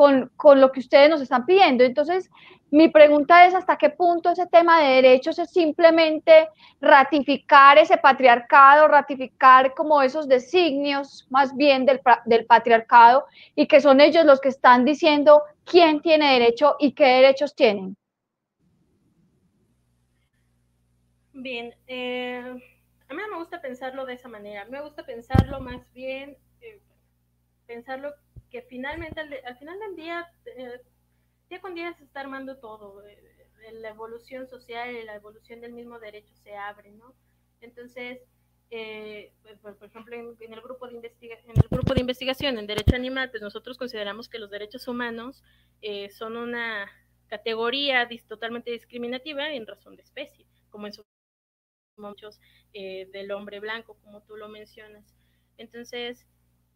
[0.00, 1.84] con, lo que ustedes nos están pidiendo.
[1.84, 2.30] Entonces,
[2.70, 6.48] mi pregunta es hasta qué punto ese tema de derechos es simplemente
[6.80, 14.00] ratificar ese patriarcado, ratificar como esos designios más bien del, del patriarcado y que son
[14.00, 17.94] ellos los que están diciendo quién tiene derecho y qué derechos tienen.
[21.34, 22.42] Bien, eh,
[23.08, 26.80] a mí no me gusta pensarlo de esa manera, me gusta pensarlo más bien, eh,
[27.66, 28.14] pensarlo
[28.50, 30.80] que finalmente al, final del día, eh,
[31.48, 33.06] día con día se está armando todo.
[33.06, 33.18] Eh,
[33.72, 37.14] la evolución social y la evolución del mismo derecho se abre, ¿no?
[37.60, 38.20] Entonces,
[38.70, 42.96] eh, pues, por, ejemplo, en, el grupo de en el grupo de investigación en derecho
[42.96, 45.42] animal, pues nosotros consideramos que los derechos humanos
[46.10, 46.90] son una
[47.28, 50.92] categoría totalmente discriminativa en razón de especie, como en
[51.96, 52.40] muchos
[52.72, 55.04] del hombre blanco, como tú lo mencionas.
[55.58, 56.26] Entonces,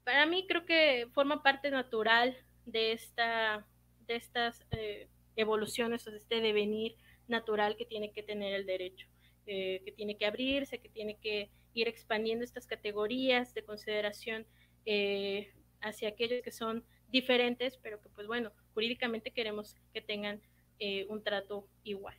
[0.05, 2.37] para mí creo que forma parte natural
[2.67, 3.67] de, esta,
[4.07, 6.97] de estas eh, evoluciones, de este devenir
[7.27, 9.09] natural que tiene que tener el derecho,
[9.47, 14.47] eh, que tiene que abrirse, que tiene que ir expandiendo estas categorías de consideración
[14.85, 20.41] eh, hacia aquellos que son diferentes, pero que pues bueno, jurídicamente queremos que tengan
[21.09, 22.15] un trato igual.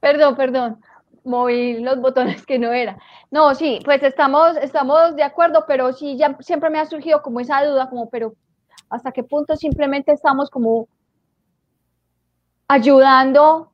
[0.00, 0.82] Perdón, perdón
[1.24, 2.98] moví los botones que no era.
[3.30, 7.40] No, sí, pues estamos, estamos de acuerdo, pero sí, ya siempre me ha surgido como
[7.40, 8.34] esa duda, como, pero
[8.88, 10.88] ¿hasta qué punto simplemente estamos como
[12.68, 13.70] ayudando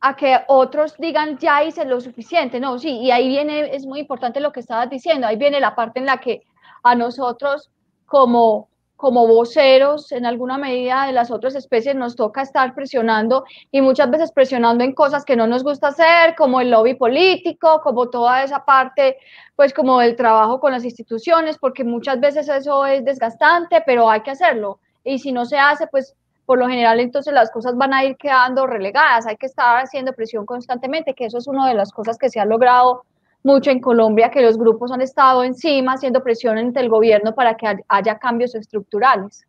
[0.00, 2.60] a que otros digan ya hice lo suficiente?
[2.60, 5.74] No, sí, y ahí viene, es muy importante lo que estabas diciendo, ahí viene la
[5.74, 6.42] parte en la que
[6.82, 7.70] a nosotros
[8.06, 13.82] como como voceros en alguna medida de las otras especies nos toca estar presionando y
[13.82, 18.08] muchas veces presionando en cosas que no nos gusta hacer, como el lobby político, como
[18.08, 19.18] toda esa parte,
[19.54, 24.22] pues como el trabajo con las instituciones, porque muchas veces eso es desgastante, pero hay
[24.22, 24.80] que hacerlo.
[25.04, 26.16] Y si no se hace, pues
[26.46, 30.12] por lo general entonces las cosas van a ir quedando relegadas, hay que estar haciendo
[30.12, 33.02] presión constantemente, que eso es una de las cosas que se ha logrado
[33.46, 37.56] mucho en Colombia que los grupos han estado encima haciendo presión ante el gobierno para
[37.56, 39.46] que haya cambios estructurales.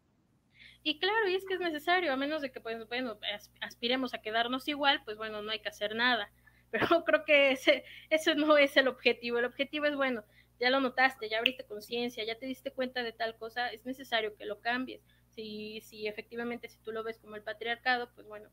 [0.83, 3.17] Y claro, y es que es necesario, a menos de que pues, bueno,
[3.59, 6.31] aspiremos a quedarnos igual, pues bueno, no hay que hacer nada.
[6.71, 9.39] Pero creo que ese, eso no es el objetivo.
[9.39, 10.23] El objetivo es, bueno,
[10.59, 14.35] ya lo notaste, ya abriste conciencia, ya te diste cuenta de tal cosa, es necesario
[14.35, 15.01] que lo cambies.
[15.35, 18.49] Si, si efectivamente, si tú lo ves como el patriarcado, pues bueno,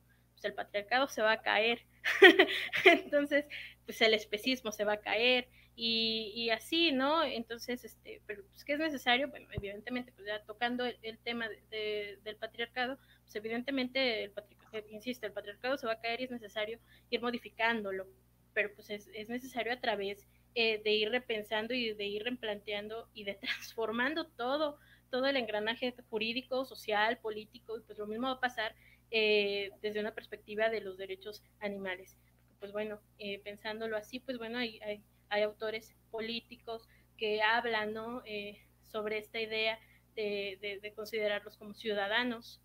[0.49, 1.82] el patriarcado se va a caer.
[2.84, 3.47] Entonces,
[3.84, 7.24] pues el especismo se va a caer y, así, ¿no?
[7.24, 9.28] Entonces, este, pero pues, ¿qué es necesario?
[9.28, 15.32] Bueno, evidentemente, pues ya tocando el, tema del patriarcado, pues evidentemente, el patriarcado, insisto, el
[15.32, 16.78] patriarcado se va a caer y es necesario
[17.11, 18.07] ir modificándolo,
[18.53, 23.09] pero pues es, es necesario a través eh, de ir repensando y de ir replanteando
[23.12, 24.78] y de transformando todo,
[25.11, 28.76] todo el engranaje jurídico, social, político, y pues lo mismo va a pasar
[29.16, 32.18] eh, desde una perspectiva de los derechos animales.
[32.58, 37.94] Pues bueno, eh, pensándolo así, pues bueno, hay, autores políticos que hablan.
[38.24, 39.78] Eh, sobre esta idea
[40.16, 42.60] de, considerarlos como ciudadanos,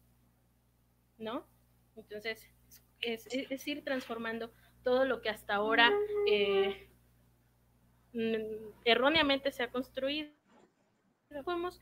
[1.20, 1.46] ¿no?
[1.96, 2.48] Entonces,
[3.02, 4.52] es, ir transformando
[4.84, 5.92] todo lo que hasta ahora
[6.28, 6.88] eh,
[8.86, 10.32] erróneamente se ha construido.
[11.46, 11.80] Podemos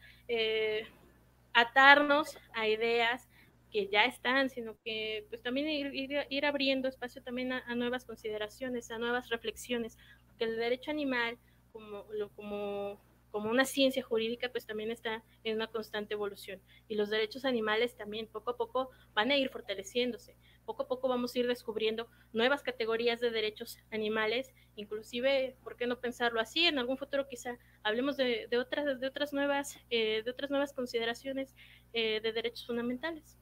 [1.53, 3.26] atarnos a ideas
[3.71, 8.97] que ya están, sino que pues también ir, abriendo espacio también a, nuevas consideraciones, a
[8.97, 9.97] nuevas reflexiones,
[10.37, 11.37] que el derecho animal,
[11.71, 12.05] como,
[12.35, 12.99] como,
[13.31, 16.61] como una ciencia jurídica, pues también está en una constante evolución.
[16.87, 20.35] Y los derechos animales también poco a poco van a ir fortaleciéndose.
[20.65, 25.87] Poco a poco vamos a ir descubriendo nuevas categorías de derechos animales, inclusive, ¿por qué
[25.87, 26.65] no pensarlo así?
[26.65, 31.55] En algún futuro quizá hablemos de, otras, de, otras, nuevas, eh, de otras nuevas consideraciones
[31.93, 33.37] eh, de derechos fundamentales.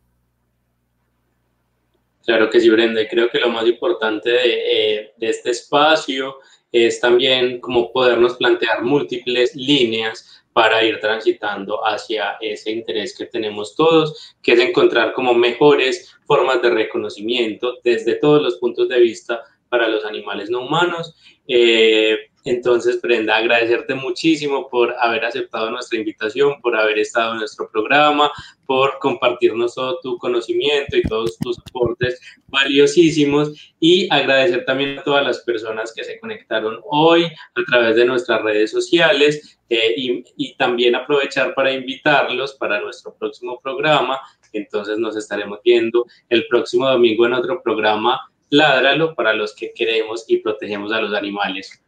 [2.25, 6.37] Claro que sí, Brenda, creo que lo más importante de, eh, de este espacio
[6.71, 13.75] es también como podernos plantear múltiples líneas para ir transitando hacia ese interés que tenemos
[13.75, 19.43] todos, que es encontrar como mejores formas de reconocimiento desde todos los puntos de vista
[19.69, 21.13] para los animales no humanos.
[21.47, 27.67] Eh, entonces, Brenda, agradecerte muchísimo por haber aceptado nuestra invitación, por haber estado en nuestro
[27.71, 28.31] programa,
[28.67, 35.25] por compartirnos todo tu conocimiento y todos tus aportes valiosísimos y agradecer también a todas
[35.25, 40.55] las personas que se conectaron hoy a través de nuestras redes sociales eh, y, y
[40.55, 44.19] también aprovechar para invitarlos para nuestro próximo programa.
[44.53, 48.21] Entonces nos estaremos viendo el próximo domingo en otro programa
[48.51, 51.81] Ládralo para los que queremos y protegemos a los animales.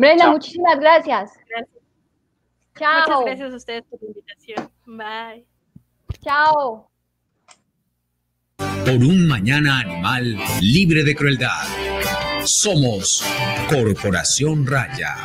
[0.00, 1.32] Brenda, muchísimas gracias.
[1.46, 1.76] gracias.
[2.78, 3.20] Chao.
[3.20, 4.70] Muchas gracias a ustedes por la invitación.
[4.86, 5.46] Bye.
[6.24, 6.90] Chao.
[8.56, 11.64] Por un mañana animal libre de crueldad.
[12.44, 13.22] Somos
[13.68, 15.16] Corporación Raya.